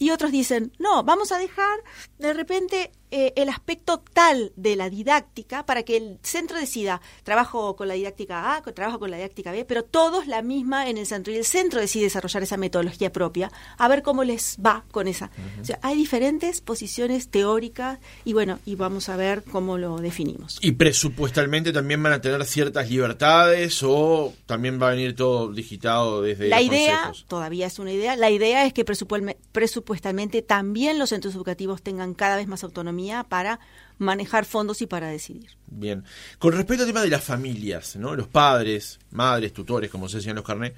Y 0.00 0.10
otros 0.10 0.32
dicen, 0.32 0.72
no, 0.80 1.04
vamos 1.04 1.30
a 1.30 1.38
dejar 1.38 1.84
de 2.18 2.32
repente 2.32 2.90
eh, 3.12 3.32
el 3.34 3.48
aspecto 3.48 4.02
tal 4.12 4.52
de 4.54 4.76
la 4.76 4.88
didáctica 4.88 5.66
para 5.66 5.82
que 5.82 5.96
el 5.96 6.18
centro 6.22 6.56
decida, 6.56 7.00
trabajo 7.24 7.74
con 7.74 7.88
la 7.88 7.94
didáctica 7.94 8.54
A, 8.54 8.62
trabajo 8.62 9.00
con 9.00 9.10
la 9.10 9.16
didáctica 9.16 9.50
B, 9.50 9.64
pero 9.64 9.82
todos 9.82 10.28
la 10.28 10.42
misma 10.42 10.88
en 10.88 10.96
el 10.96 11.06
centro. 11.06 11.32
Y 11.32 11.36
el 11.36 11.44
centro 11.44 11.80
decide 11.80 12.04
desarrollar 12.04 12.44
esa 12.44 12.56
metodología 12.56 13.12
propia, 13.12 13.50
a 13.78 13.88
ver 13.88 14.02
cómo 14.02 14.22
les 14.22 14.58
va 14.64 14.84
con 14.92 15.08
esa. 15.08 15.30
O 15.60 15.64
sea, 15.64 15.80
hay 15.82 15.96
diferentes 15.96 16.60
posiciones 16.60 17.28
teóricas 17.30 17.98
y 18.24 18.32
bueno, 18.32 18.60
y 18.64 18.76
vamos 18.76 19.08
a 19.08 19.16
ver 19.16 19.42
cómo 19.42 19.76
lo 19.76 19.98
definimos. 19.98 20.58
¿Y 20.60 20.72
presupuestalmente 20.72 21.72
también 21.72 22.00
van 22.02 22.12
a 22.12 22.20
tener 22.20 22.44
ciertas 22.44 22.88
libertades 22.90 23.82
o 23.82 24.32
también 24.46 24.80
va 24.80 24.88
a 24.88 24.90
venir 24.90 25.16
todo 25.16 25.52
digitado 25.52 26.22
desde 26.22 26.48
La 26.48 26.62
idea, 26.62 27.12
todavía 27.26 27.66
es 27.66 27.78
una 27.80 27.92
idea, 27.92 28.14
la 28.14 28.30
idea 28.30 28.66
es 28.66 28.72
que 28.72 28.84
presupuestalmente 28.84 30.42
también 30.42 30.98
los 30.98 31.08
centros 31.08 31.34
educativos 31.34 31.82
tengan 31.82 32.14
cada 32.14 32.36
vez 32.36 32.46
más 32.46 32.62
autonomía 32.62 32.99
para 33.28 33.60
manejar 33.98 34.44
fondos 34.44 34.80
y 34.82 34.86
para 34.86 35.08
decidir. 35.08 35.50
Bien. 35.66 36.04
Con 36.38 36.52
respecto 36.52 36.84
al 36.84 36.88
tema 36.88 37.02
de 37.02 37.10
las 37.10 37.22
familias, 37.22 37.96
¿no? 37.96 38.16
Los 38.16 38.28
padres, 38.28 38.98
madres, 39.10 39.52
tutores, 39.52 39.90
como 39.90 40.08
se 40.08 40.18
decían 40.18 40.36
los 40.36 40.44
carnés, 40.44 40.72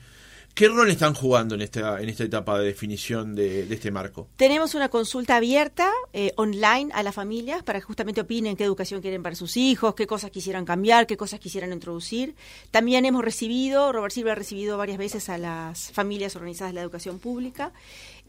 ¿Qué 0.55 0.69
rol 0.69 0.91
están 0.91 1.15
jugando 1.15 1.55
en 1.55 1.63
esta, 1.63 2.03
en 2.03 2.11
esta 2.11 2.25
etapa 2.25 2.59
de 2.59 2.67
definición 2.67 3.35
de, 3.35 3.63
este 3.73 3.91
marco? 3.91 4.29
Tenemos 4.37 4.75
una 4.75 4.91
consulta 4.91 5.37
abierta 5.37 5.91
eh, 6.13 6.33
online 6.37 6.91
a 6.93 7.03
las 7.03 7.15
familias 7.15 7.63
para 7.63 7.81
que 7.81 7.87
justamente 7.87 8.21
opinen 8.21 8.55
qué 8.55 8.65
educación 8.65 9.01
quieren 9.01 9.23
para 9.23 9.35
sus 9.35 9.57
hijos, 9.57 9.95
qué 9.95 10.07
cosas 10.07 10.31
quisieran 10.31 10.67
cambiar, 10.67 11.07
qué 11.07 11.17
cosas 11.17 11.41
quisieran 11.41 11.73
introducir. 11.73 12.35
También 12.71 13.07
hemos 13.07 13.25
recibido, 13.25 13.93
Robert 13.93 14.13
Silva 14.13 14.33
ha 14.33 14.35
recibido 14.35 14.77
varias 14.77 14.99
veces 14.99 15.31
a 15.31 15.39
las 15.39 15.91
familias 15.93 16.37
organizadas 16.37 16.73
de 16.73 16.75
la 16.75 16.83
educación 16.83 17.19
pública 17.19 17.73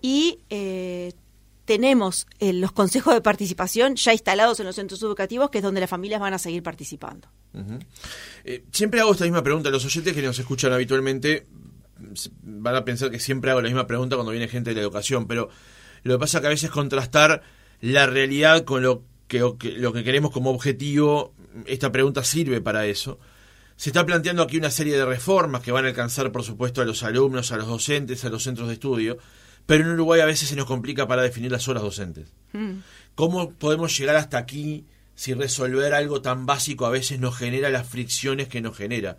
y 0.02 0.40
eh, 0.50 1.12
tenemos 1.66 2.28
eh, 2.40 2.54
los 2.54 2.72
consejos 2.72 3.14
de 3.14 3.22
participación 3.22 3.96
ya 3.96 4.12
instalados 4.12 4.60
en 4.60 4.66
los 4.66 4.76
centros 4.76 5.02
educativos, 5.02 5.50
que 5.50 5.60
es 5.60 5.64
donde 5.64 5.80
las 5.82 5.90
familias 5.90 6.20
van 6.20 6.34
a 6.34 6.40
seguir 6.40 6.64
participando. 6.64 7.28
Eh, 8.44 8.66
siempre 8.72 9.00
hago 9.00 9.14
esta 9.14 9.24
misma 9.24 9.44
pregunta. 9.44 9.70
Los 9.70 9.86
oyentes 9.86 10.14
que 10.14 10.22
nos 10.22 10.38
escuchan 10.38 10.74
habitualmente 10.74 11.46
van 12.44 12.76
a 12.76 12.84
pensar 12.84 13.12
que 13.12 13.20
siempre 13.20 13.52
hago 13.52 13.62
la 13.62 13.70
misma 13.70 13.88
pregunta 13.88 14.16
cuando 14.16 14.32
viene 14.32 14.48
gente 14.48 14.72
de 14.72 14.76
la 14.76 14.82
educación, 14.82 15.28
pero 15.28 15.50
lo 16.04 16.16
que 16.16 16.20
pasa 16.20 16.38
es 16.38 16.42
que 16.42 16.48
a 16.48 16.50
veces 16.50 16.70
contrastar 16.70 17.44
la 17.80 18.08
realidad 18.08 18.66
con 18.66 18.84
lo 18.84 19.04
que, 19.28 19.40
lo 19.40 19.94
que 19.94 20.04
queremos 20.04 20.32
como 20.32 20.50
objetivo, 20.52 21.34
esta 21.66 21.92
pregunta 21.92 22.24
sirve 22.24 22.60
para 22.60 22.86
eso. 22.86 23.20
Se 23.78 23.90
está 23.90 24.06
planteando 24.06 24.44
aquí 24.44 24.58
una 24.58 24.70
serie 24.70 24.98
de 24.98 25.06
reformas 25.06 25.62
que 25.62 25.72
van 25.72 25.86
a 25.86 25.88
alcanzar, 25.88 26.32
por 26.32 26.44
supuesto, 26.44 26.82
a 26.82 26.86
los 26.86 27.04
alumnos, 27.04 27.52
a 27.52 27.58
los 27.58 27.68
docentes, 27.68 28.24
a 28.26 28.30
los 28.30 28.44
centros 28.44 28.68
de 28.68 28.76
estudio 28.76 29.18
pero 29.66 29.84
en 29.84 29.92
Uruguay 29.92 30.22
a 30.22 30.26
veces 30.26 30.50
se 30.50 30.56
nos 30.56 30.66
complica 30.66 31.08
para 31.08 31.22
definir 31.22 31.52
las 31.52 31.68
horas 31.68 31.84
docentes. 31.84 32.30
Mm. 32.54 32.80
¿Cómo 33.16 33.52
podemos 33.52 33.98
llegar 33.98 34.16
hasta 34.16 34.38
aquí 34.38 34.86
si 35.16 35.34
resolver 35.34 35.94
algo 35.94 36.22
tan 36.22 36.46
básico 36.46 36.86
a 36.86 36.90
veces 36.90 37.20
nos 37.20 37.38
genera 37.38 37.70
las 37.70 37.88
fricciones 37.88 38.48
que 38.48 38.62
nos 38.62 38.76
genera? 38.76 39.18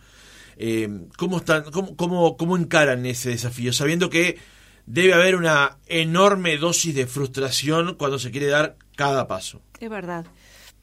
Eh, 0.56 0.88
¿cómo, 1.16 1.38
están, 1.38 1.64
cómo, 1.70 1.96
cómo, 1.96 2.36
¿Cómo 2.36 2.56
encaran 2.56 3.06
ese 3.06 3.30
desafío? 3.30 3.72
Sabiendo 3.72 4.10
que 4.10 4.38
debe 4.86 5.14
haber 5.14 5.36
una 5.36 5.78
enorme 5.86 6.56
dosis 6.58 6.94
de 6.94 7.06
frustración 7.06 7.94
cuando 7.94 8.18
se 8.18 8.30
quiere 8.30 8.48
dar 8.48 8.76
cada 8.96 9.26
paso. 9.26 9.62
Es 9.80 9.90
verdad. 9.90 10.26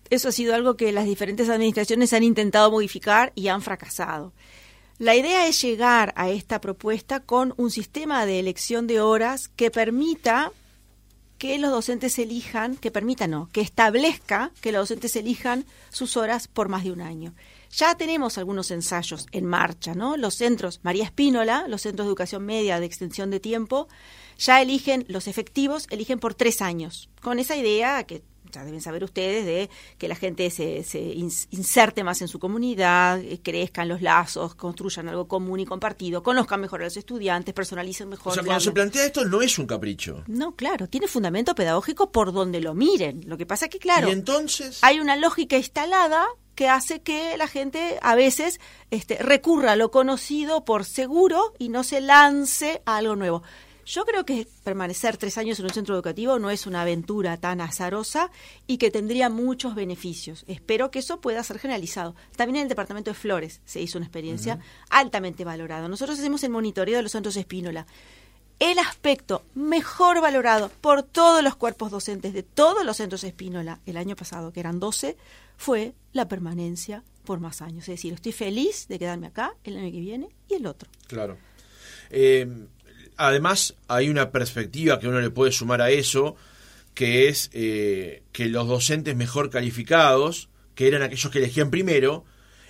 Eso 0.10 0.28
ha 0.28 0.32
sido 0.34 0.54
algo 0.56 0.76
que 0.76 0.92
las 0.92 1.06
diferentes 1.06 1.50
administraciones 1.50 2.12
han 2.12 2.24
intentado 2.24 2.70
modificar 2.70 3.32
y 3.36 3.48
han 3.48 3.62
fracasado. 3.62 4.34
La 5.02 5.16
idea 5.16 5.48
es 5.48 5.60
llegar 5.60 6.14
a 6.16 6.30
esta 6.30 6.62
propuesta 6.62 7.22
con 7.22 7.56
un 7.58 7.72
sistema 7.72 8.28
de 8.28 8.38
elección 8.38 8.86
de 8.86 9.02
horas 9.02 9.48
que 9.48 9.72
permita 9.72 10.52
que 11.40 11.58
los 11.58 11.72
docentes 11.72 12.20
elijan, 12.20 12.76
que 12.76 12.92
permita 12.92 13.26
no, 13.26 13.50
que 13.52 13.62
establezca 13.62 14.52
que 14.62 14.72
los 14.72 14.82
docentes 14.82 15.16
elijan 15.16 15.66
sus 15.90 16.18
horas 16.18 16.48
por 16.48 16.70
más 16.70 16.84
de 16.84 16.92
un 16.92 17.02
año. 17.02 17.34
Ya 17.72 17.96
tenemos 17.96 18.38
algunos 18.38 18.70
ensayos 18.70 19.26
en 19.32 19.46
marcha, 19.46 19.96
¿no? 19.96 20.18
Los 20.18 20.36
centros 20.36 20.82
María 20.84 21.06
Espínola, 21.06 21.66
los 21.68 21.82
centros 21.82 22.06
de 22.06 22.10
educación 22.10 22.46
media 22.46 22.80
de 22.80 22.86
extensión 22.86 23.32
de 23.32 23.40
tiempo, 23.40 23.88
ya 24.38 24.62
eligen 24.62 25.06
los 25.08 25.28
efectivos, 25.28 25.88
eligen 25.90 26.20
por 26.20 26.36
tres 26.36 26.62
años, 26.62 27.10
con 27.22 27.40
esa 27.40 27.56
idea 27.56 28.04
que 28.04 28.22
ya 28.52 28.64
deben 28.66 28.82
saber 28.82 29.04
ustedes 29.04 29.46
de 29.46 29.70
que 29.98 30.08
la 30.08 30.16
gente 30.16 30.50
se, 30.50 30.84
se 30.84 31.00
inserte 31.00 32.04
más 32.04 32.22
en 32.22 32.28
su 32.28 32.40
comunidad, 32.40 33.20
eh, 33.20 33.40
crezcan 33.42 33.88
los 33.88 34.02
lazos, 34.02 34.56
construyan 34.56 35.10
algo 35.10 35.28
común 35.28 35.60
y 35.60 35.66
compartido, 35.66 36.22
conozcan 36.24 36.62
mejor 36.62 36.82
a 36.82 36.86
los 36.86 36.98
estudiantes, 36.98 37.54
personalicen 37.54 38.10
mejor. 38.10 38.32
O 38.32 38.36
sea, 38.36 38.44
cuando 38.44 38.62
se 38.62 38.72
plantea 38.72 39.06
esto 39.06 39.26
no 39.26 39.42
es 39.42 39.58
un 39.58 39.66
capricho. 39.66 40.24
No, 40.28 40.56
claro, 40.56 40.88
tiene 40.88 41.08
fundamento 41.08 41.56
pedagógico 41.56 42.12
por 42.12 42.32
donde 42.34 42.62
lo 42.62 42.74
miren. 42.74 43.24
Lo 43.28 43.38
que 43.38 43.46
pasa 43.46 43.66
es 43.66 43.72
que, 43.72 43.80
claro, 43.80 44.10
¿Y 44.10 44.12
entonces? 44.12 44.80
hay 44.82 45.00
una 45.00 45.16
lógica 45.16 45.58
instalada 45.58 46.28
que 46.56 46.68
hace 46.68 47.02
que 47.02 47.38
la 47.38 47.48
gente 47.48 47.98
a 48.02 48.16
veces 48.16 48.60
este, 48.92 49.18
recurra 49.18 49.72
a 49.72 49.76
lo 49.76 49.92
conocido 49.92 50.66
por 50.66 50.86
seguro 50.86 51.54
y 51.58 51.70
no 51.70 51.84
se 51.84 52.02
lance 52.02 52.82
a 52.86 52.98
algo 52.98 53.16
nuevo. 53.16 53.44
Yo 53.92 54.06
creo 54.06 54.26
que 54.26 54.48
permanecer 54.64 55.18
tres 55.18 55.38
años 55.38 55.60
en 55.60 55.66
un 55.66 55.74
centro 55.74 55.94
educativo 55.94 56.40
no 56.40 56.50
es 56.50 56.66
una 56.66 56.84
aventura 56.84 57.36
tan 57.36 57.60
azarosa 57.60 58.32
y 58.66 58.78
que 58.78 58.90
tendría 58.90 59.30
muchos 59.30 59.76
beneficios. 59.76 60.46
Espero 60.48 60.92
que 60.92 61.00
eso 61.00 61.20
pueda 61.20 61.44
ser 61.44 61.60
generalizado. 61.60 62.16
También 62.38 62.56
en 62.56 62.62
el 62.64 62.70
departamento 62.70 63.12
de 63.12 63.16
Flores 63.16 63.60
se 63.66 63.82
hizo 63.82 63.98
una 63.98 64.08
experiencia 64.08 64.60
altamente 64.90 65.44
valorada. 65.44 65.90
Nosotros 65.90 66.18
hacemos 66.18 66.42
el 66.46 66.52
monitoreo 66.52 66.96
de 66.96 67.04
los 67.04 67.12
centros 67.12 67.36
Espínola 67.36 67.86
el 68.60 68.80
aspecto 68.80 69.44
mejor 69.56 70.22
valorado 70.22 70.72
por 70.80 71.04
todos 71.04 71.44
los 71.44 71.58
cuerpos 71.58 71.92
docentes 71.92 72.32
de 72.32 72.44
todos 72.44 72.86
los 72.86 72.96
centros 72.96 73.26
Espínola 73.26 73.82
el 73.86 73.98
año 73.98 74.16
pasado, 74.16 74.54
que 74.54 74.62
eran 74.62 74.80
12, 74.80 75.18
fue 75.58 75.96
la 76.14 76.30
permanencia 76.30 77.04
por 77.26 77.42
más 77.42 77.62
años. 77.62 77.90
Es 77.90 77.96
decir, 77.96 78.14
estoy 78.14 78.32
feliz 78.32 78.88
de 78.88 79.00
quedarme 79.00 79.28
acá 79.28 79.54
el 79.66 79.76
año 79.76 79.92
que 79.92 80.00
viene 80.00 80.30
y 80.48 80.54
el 80.54 80.66
otro. 80.66 80.90
Claro. 81.08 81.38
Eh, 82.10 82.68
además, 83.28 83.76
hay 83.88 84.10
una 84.10 84.32
perspectiva 84.32 85.00
que 85.00 85.08
uno 85.08 85.22
le 85.22 85.30
puede 85.30 85.52
sumar 85.52 85.82
a 85.82 85.90
eso, 85.90 86.36
que 86.94 87.28
es 87.28 87.50
eh, 87.54 88.24
que 88.32 88.48
los 88.48 88.68
docentes 88.68 89.16
mejor 89.16 89.50
calificados, 89.50 90.50
que 90.76 90.88
eran 90.88 91.02
aquellos 91.02 91.32
que 91.32 91.40
elegían 91.40 91.72
primero, 91.72 92.26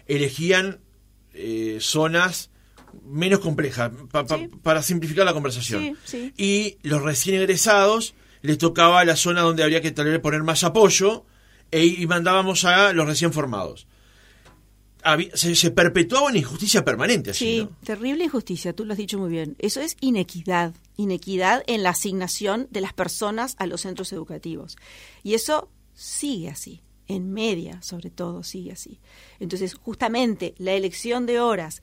elegían 0.08 0.80
eh, 1.34 1.78
zonas 1.80 2.50
menos 3.06 3.40
compleja, 3.40 3.92
para 4.64 4.84
simplificar 4.84 5.26
la 5.26 5.34
conversación. 5.34 5.98
Y 6.38 6.78
los 6.84 7.02
recién 7.02 7.38
egresados 7.38 8.14
les 8.42 8.58
tocaba 8.58 9.06
la 9.06 9.16
zona 9.16 9.42
donde 9.42 9.64
habría 9.64 9.82
que 9.82 9.92
tal 9.92 10.06
vez 10.06 10.20
poner 10.20 10.44
más 10.44 10.64
apoyo 10.64 11.26
e, 11.72 11.86
y 11.86 12.06
mandábamos 12.08 12.66
a 12.66 12.92
los 12.92 13.06
recién 13.06 13.32
formados. 13.32 13.88
Se, 15.34 15.72
perpetuaba 15.72 16.28
una 16.28 16.38
injusticia 16.38 16.84
permanente. 16.84 17.32
Así, 17.32 17.60
sí, 17.62 17.70
terrible 17.84 18.26
injusticia, 18.26 18.74
tú 18.74 18.86
lo 18.86 18.94
has 18.94 18.98
dicho 18.98 19.20
muy 19.20 19.30
bien. 19.30 19.56
Eso 19.60 19.82
es 19.82 19.98
inequidad, 20.02 20.74
inequidad 20.98 21.64
en 21.68 21.84
la 21.84 21.92
asignación 21.92 22.68
de 22.72 22.82
las 22.82 22.94
personas 22.94 23.56
a 23.60 23.68
los 23.68 23.82
centros 23.82 24.12
educativos. 24.14 24.78
Y 25.24 25.34
eso 25.34 25.70
sigue 25.94 26.50
así, 26.50 26.82
en 27.08 27.32
media 27.32 27.82
sobre 27.82 28.10
todo 28.10 28.44
sigue 28.44 28.72
así. 28.72 29.00
Entonces, 29.40 29.76
justamente 29.76 30.56
la 30.58 30.74
elección 30.74 31.26
de 31.26 31.40
horas 31.40 31.82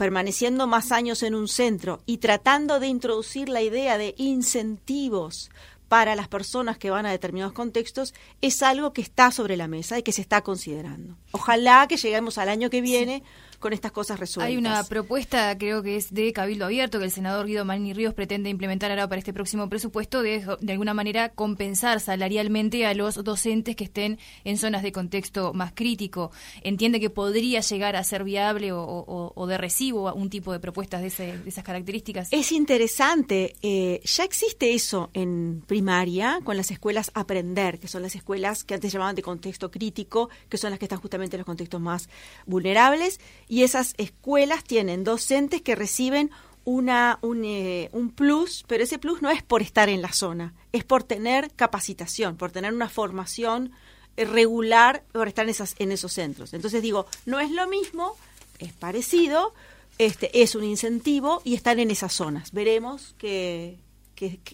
permaneciendo 0.00 0.66
más 0.66 0.92
años 0.92 1.22
en 1.22 1.34
un 1.34 1.46
centro 1.46 2.00
y 2.06 2.18
tratando 2.18 2.80
de 2.80 2.86
introducir 2.86 3.50
la 3.50 3.60
idea 3.60 3.98
de 3.98 4.14
incentivos 4.16 5.50
para 5.90 6.14
las 6.14 6.28
personas 6.28 6.78
que 6.78 6.88
van 6.88 7.04
a 7.04 7.10
determinados 7.10 7.52
contextos 7.52 8.14
es 8.40 8.62
algo 8.62 8.92
que 8.92 9.02
está 9.02 9.32
sobre 9.32 9.56
la 9.56 9.66
mesa 9.66 9.98
y 9.98 10.04
que 10.04 10.12
se 10.12 10.20
está 10.20 10.40
considerando. 10.42 11.16
Ojalá 11.32 11.88
que 11.88 11.96
lleguemos 11.96 12.38
al 12.38 12.48
año 12.48 12.70
que 12.70 12.80
viene 12.80 13.24
con 13.60 13.72
estas 13.72 13.92
cosas 13.92 14.18
resueltas. 14.18 14.48
Hay 14.48 14.56
una 14.56 14.82
propuesta, 14.84 15.56
creo 15.56 15.82
que 15.82 15.96
es 15.96 16.12
de 16.12 16.32
Cabildo 16.32 16.64
Abierto, 16.64 16.98
que 16.98 17.04
el 17.04 17.10
senador 17.10 17.46
Guido 17.46 17.64
Malini 17.64 17.92
Ríos 17.92 18.14
pretende 18.14 18.50
implementar 18.50 18.90
ahora 18.90 19.06
para 19.06 19.18
este 19.18 19.32
próximo 19.32 19.68
presupuesto, 19.68 20.22
de, 20.22 20.46
de 20.60 20.72
alguna 20.72 20.94
manera 20.94 21.28
compensar 21.28 22.00
salarialmente 22.00 22.86
a 22.86 22.94
los 22.94 23.22
docentes 23.22 23.76
que 23.76 23.84
estén 23.84 24.18
en 24.44 24.56
zonas 24.56 24.82
de 24.82 24.92
contexto 24.92 25.52
más 25.52 25.72
crítico. 25.72 26.32
¿Entiende 26.62 27.00
que 27.00 27.10
podría 27.10 27.60
llegar 27.60 27.96
a 27.96 28.04
ser 28.04 28.24
viable 28.24 28.70
o, 28.72 29.46
de 29.46 29.58
recibo 29.58 30.12
un 30.14 30.30
tipo 30.30 30.52
de 30.52 30.60
propuestas 30.60 31.02
de, 31.02 31.40
esas 31.46 31.64
características? 31.64 32.28
Es 32.30 32.52
interesante. 32.52 33.54
Eh, 33.62 34.00
ya 34.04 34.24
existe 34.24 34.72
eso 34.72 35.10
en 35.12 35.62
primaria 35.66 36.40
con 36.44 36.56
las 36.56 36.70
escuelas 36.70 37.10
Aprender, 37.14 37.78
que 37.78 37.88
son 37.88 38.02
las 38.02 38.14
escuelas 38.14 38.64
que 38.64 38.74
antes 38.74 38.92
llamaban 38.92 39.16
de 39.16 39.22
contexto 39.22 39.70
crítico, 39.70 40.30
que 40.48 40.56
son 40.56 40.70
las 40.70 40.78
que 40.78 40.86
están 40.86 41.00
justamente 41.00 41.36
en 41.36 41.40
los 41.40 41.46
contextos 41.46 41.80
más 41.80 42.08
vulnerables 42.46 43.20
y 43.50 43.64
esas 43.64 43.94
escuelas 43.98 44.62
tienen 44.62 45.02
docentes 45.02 45.60
que 45.60 45.74
reciben 45.74 46.30
una, 46.64 47.18
eh, 47.42 47.88
un, 47.92 48.10
plus, 48.10 48.64
pero 48.68 48.84
ese 48.84 49.00
plus 49.00 49.22
no 49.22 49.30
es 49.30 49.42
por 49.42 49.60
estar 49.60 49.88
en 49.88 50.02
la 50.02 50.12
zona, 50.12 50.54
es 50.70 50.84
por 50.84 51.02
tener 51.02 51.50
capacitación, 51.56 52.36
por 52.36 52.52
tener 52.52 52.72
una 52.72 52.88
formación 52.88 53.72
eh, 54.16 54.24
regular 54.24 55.02
por 55.10 55.26
estar 55.26 55.46
en, 55.46 55.50
esas, 55.50 55.74
en 55.80 55.90
esos 55.90 56.12
centros. 56.12 56.54
Entonces 56.54 56.80
digo, 56.80 57.06
no 57.26 57.40
es 57.40 57.50
lo 57.50 57.66
mismo, 57.66 58.16
es 58.60 58.72
parecido, 58.72 59.52
este, 59.98 60.42
es 60.42 60.54
un 60.54 60.62
incentivo 60.62 61.42
y 61.44 61.56
están 61.56 61.80
en 61.80 61.90
esas 61.90 62.12
zonas. 62.12 62.52
Veremos 62.52 63.16
que, 63.18 63.78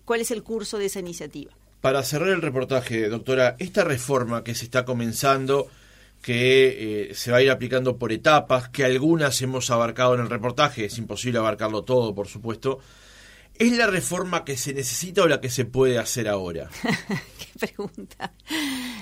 cuál 0.07 0.23
es 0.23 0.31
el 0.31 0.43
curso 0.43 0.79
de 0.79 0.87
esa 0.87 1.01
iniciativa. 1.01 1.53
Para 1.83 2.03
cerrar 2.03 2.31
el 2.31 2.41
reportaje, 2.41 3.11
doctora, 3.11 3.57
esta 3.59 3.85
reforma 3.85 4.43
que 4.43 4.55
se 4.55 4.65
está 4.65 4.87
comenzando 4.87 5.69
que 6.23 7.11
eh, 7.11 7.15
se 7.15 7.31
va 7.31 7.39
a 7.39 7.43
ir 7.43 7.51
aplicando 7.51 7.99
por 7.99 8.13
etapas, 8.13 8.69
que 8.69 8.85
algunas 8.85 9.41
hemos 9.43 9.71
abarcado 9.71 10.15
en 10.15 10.21
el 10.21 10.31
reportaje, 10.31 10.87
es 10.87 10.99
imposible 10.99 11.39
abarcarlo 11.39 11.85
todo, 11.85 12.15
por 12.15 12.29
supuesto. 12.29 12.81
¿Es 13.59 13.73
la 13.73 13.87
reforma 13.87 14.45
que 14.45 14.57
se 14.59 14.75
necesita 14.75 15.23
o 15.23 15.29
la 15.29 15.41
que 15.41 15.49
se 15.49 15.65
puede 15.65 15.99
hacer 15.99 16.29
ahora? 16.29 16.69
Qué 17.39 17.59
pregunta. 17.59 18.33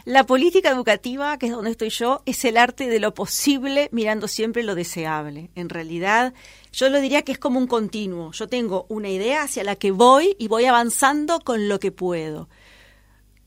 La 0.04 0.26
política 0.26 0.70
educativa, 0.70 1.38
que 1.38 1.46
es 1.46 1.52
donde 1.52 1.72
estoy 1.72 1.88
yo, 1.88 2.22
es 2.24 2.44
el 2.44 2.56
arte 2.56 2.86
de 2.86 3.00
lo 3.00 3.14
posible 3.14 3.88
mirando 3.90 4.28
siempre 4.28 4.62
lo 4.62 4.76
deseable. 4.76 5.50
En 5.56 5.70
realidad, 5.70 6.34
yo 6.72 6.88
lo 6.88 7.00
diría 7.00 7.22
que 7.22 7.32
es 7.32 7.38
como 7.38 7.58
un 7.58 7.66
continuo. 7.66 8.30
Yo 8.30 8.46
tengo 8.46 8.86
una 8.88 9.08
idea 9.08 9.42
hacia 9.42 9.64
la 9.64 9.74
que 9.74 9.90
voy 9.90 10.36
y 10.38 10.46
voy 10.46 10.66
avanzando 10.66 11.40
con 11.40 11.68
lo 11.68 11.80
que 11.80 11.90
puedo 11.90 12.48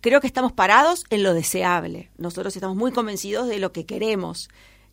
creo 0.02 0.22
que 0.22 0.28
estamos 0.28 0.52
parados 0.52 1.04
en 1.10 1.24
lo 1.24 1.34
deseable. 1.34 2.10
Nosotros 2.18 2.56
estamos 2.56 2.78
muy 2.78 2.92
convencidos 2.92 3.48
de 3.48 3.60
lo 3.60 3.72
que 3.72 3.86
queremos. 3.86 4.50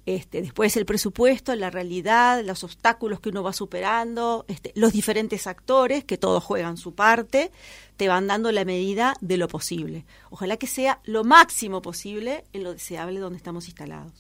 Este, 0.07 0.43
después 0.43 0.77
el 0.77 0.85
presupuesto, 0.85 1.55
la 1.57 1.71
realidad, 1.71 2.45
los 2.45 2.63
obstáculos 2.63 3.21
que 3.21 3.31
uno 3.31 3.43
va 3.43 3.55
superando, 3.55 4.45
este, 4.49 4.73
los 4.75 4.93
diferentes 4.93 5.47
actores 5.47 6.05
que 6.05 6.19
todos 6.19 6.45
juegan 6.45 6.77
su 6.77 6.95
parte, 6.95 7.51
te 7.97 8.09
van 8.09 8.27
dando 8.27 8.53
la 8.53 8.67
medida 8.67 9.15
de 9.23 9.39
lo 9.39 9.49
posible. 9.49 10.05
Ojalá 10.31 10.59
que 10.59 10.67
sea 10.67 11.01
lo 11.05 11.25
máximo 11.25 11.81
posible 11.81 12.45
en 12.53 12.65
lo 12.65 12.75
deseable 12.75 13.19
donde 13.19 13.39
estamos 13.39 13.67
instalados. 13.67 14.13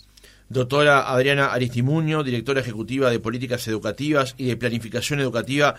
Doctora 0.48 1.10
Adriana 1.10 1.52
Aristimuño, 1.52 2.22
directora 2.22 2.60
ejecutiva 2.60 3.10
de 3.10 3.20
Políticas 3.20 3.66
Educativas 3.68 4.34
y 4.38 4.46
de 4.46 4.56
Planificación 4.56 5.20
Educativa 5.20 5.74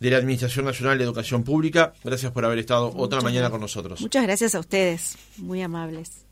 de 0.00 0.10
la 0.10 0.16
Administración 0.16 0.64
Nacional 0.64 0.98
de 0.98 1.04
Educación 1.04 1.44
Pública. 1.44 1.92
Gracias 2.02 2.32
por 2.32 2.44
haber 2.44 2.58
estado 2.58 2.92
otra 2.96 3.20
mañana 3.20 3.50
con 3.50 3.60
nosotros. 3.60 4.00
Muchas 4.00 4.22
gracias 4.24 4.54
a 4.54 4.60
ustedes, 4.60 5.16
muy 5.36 5.62
amables. 5.62 6.24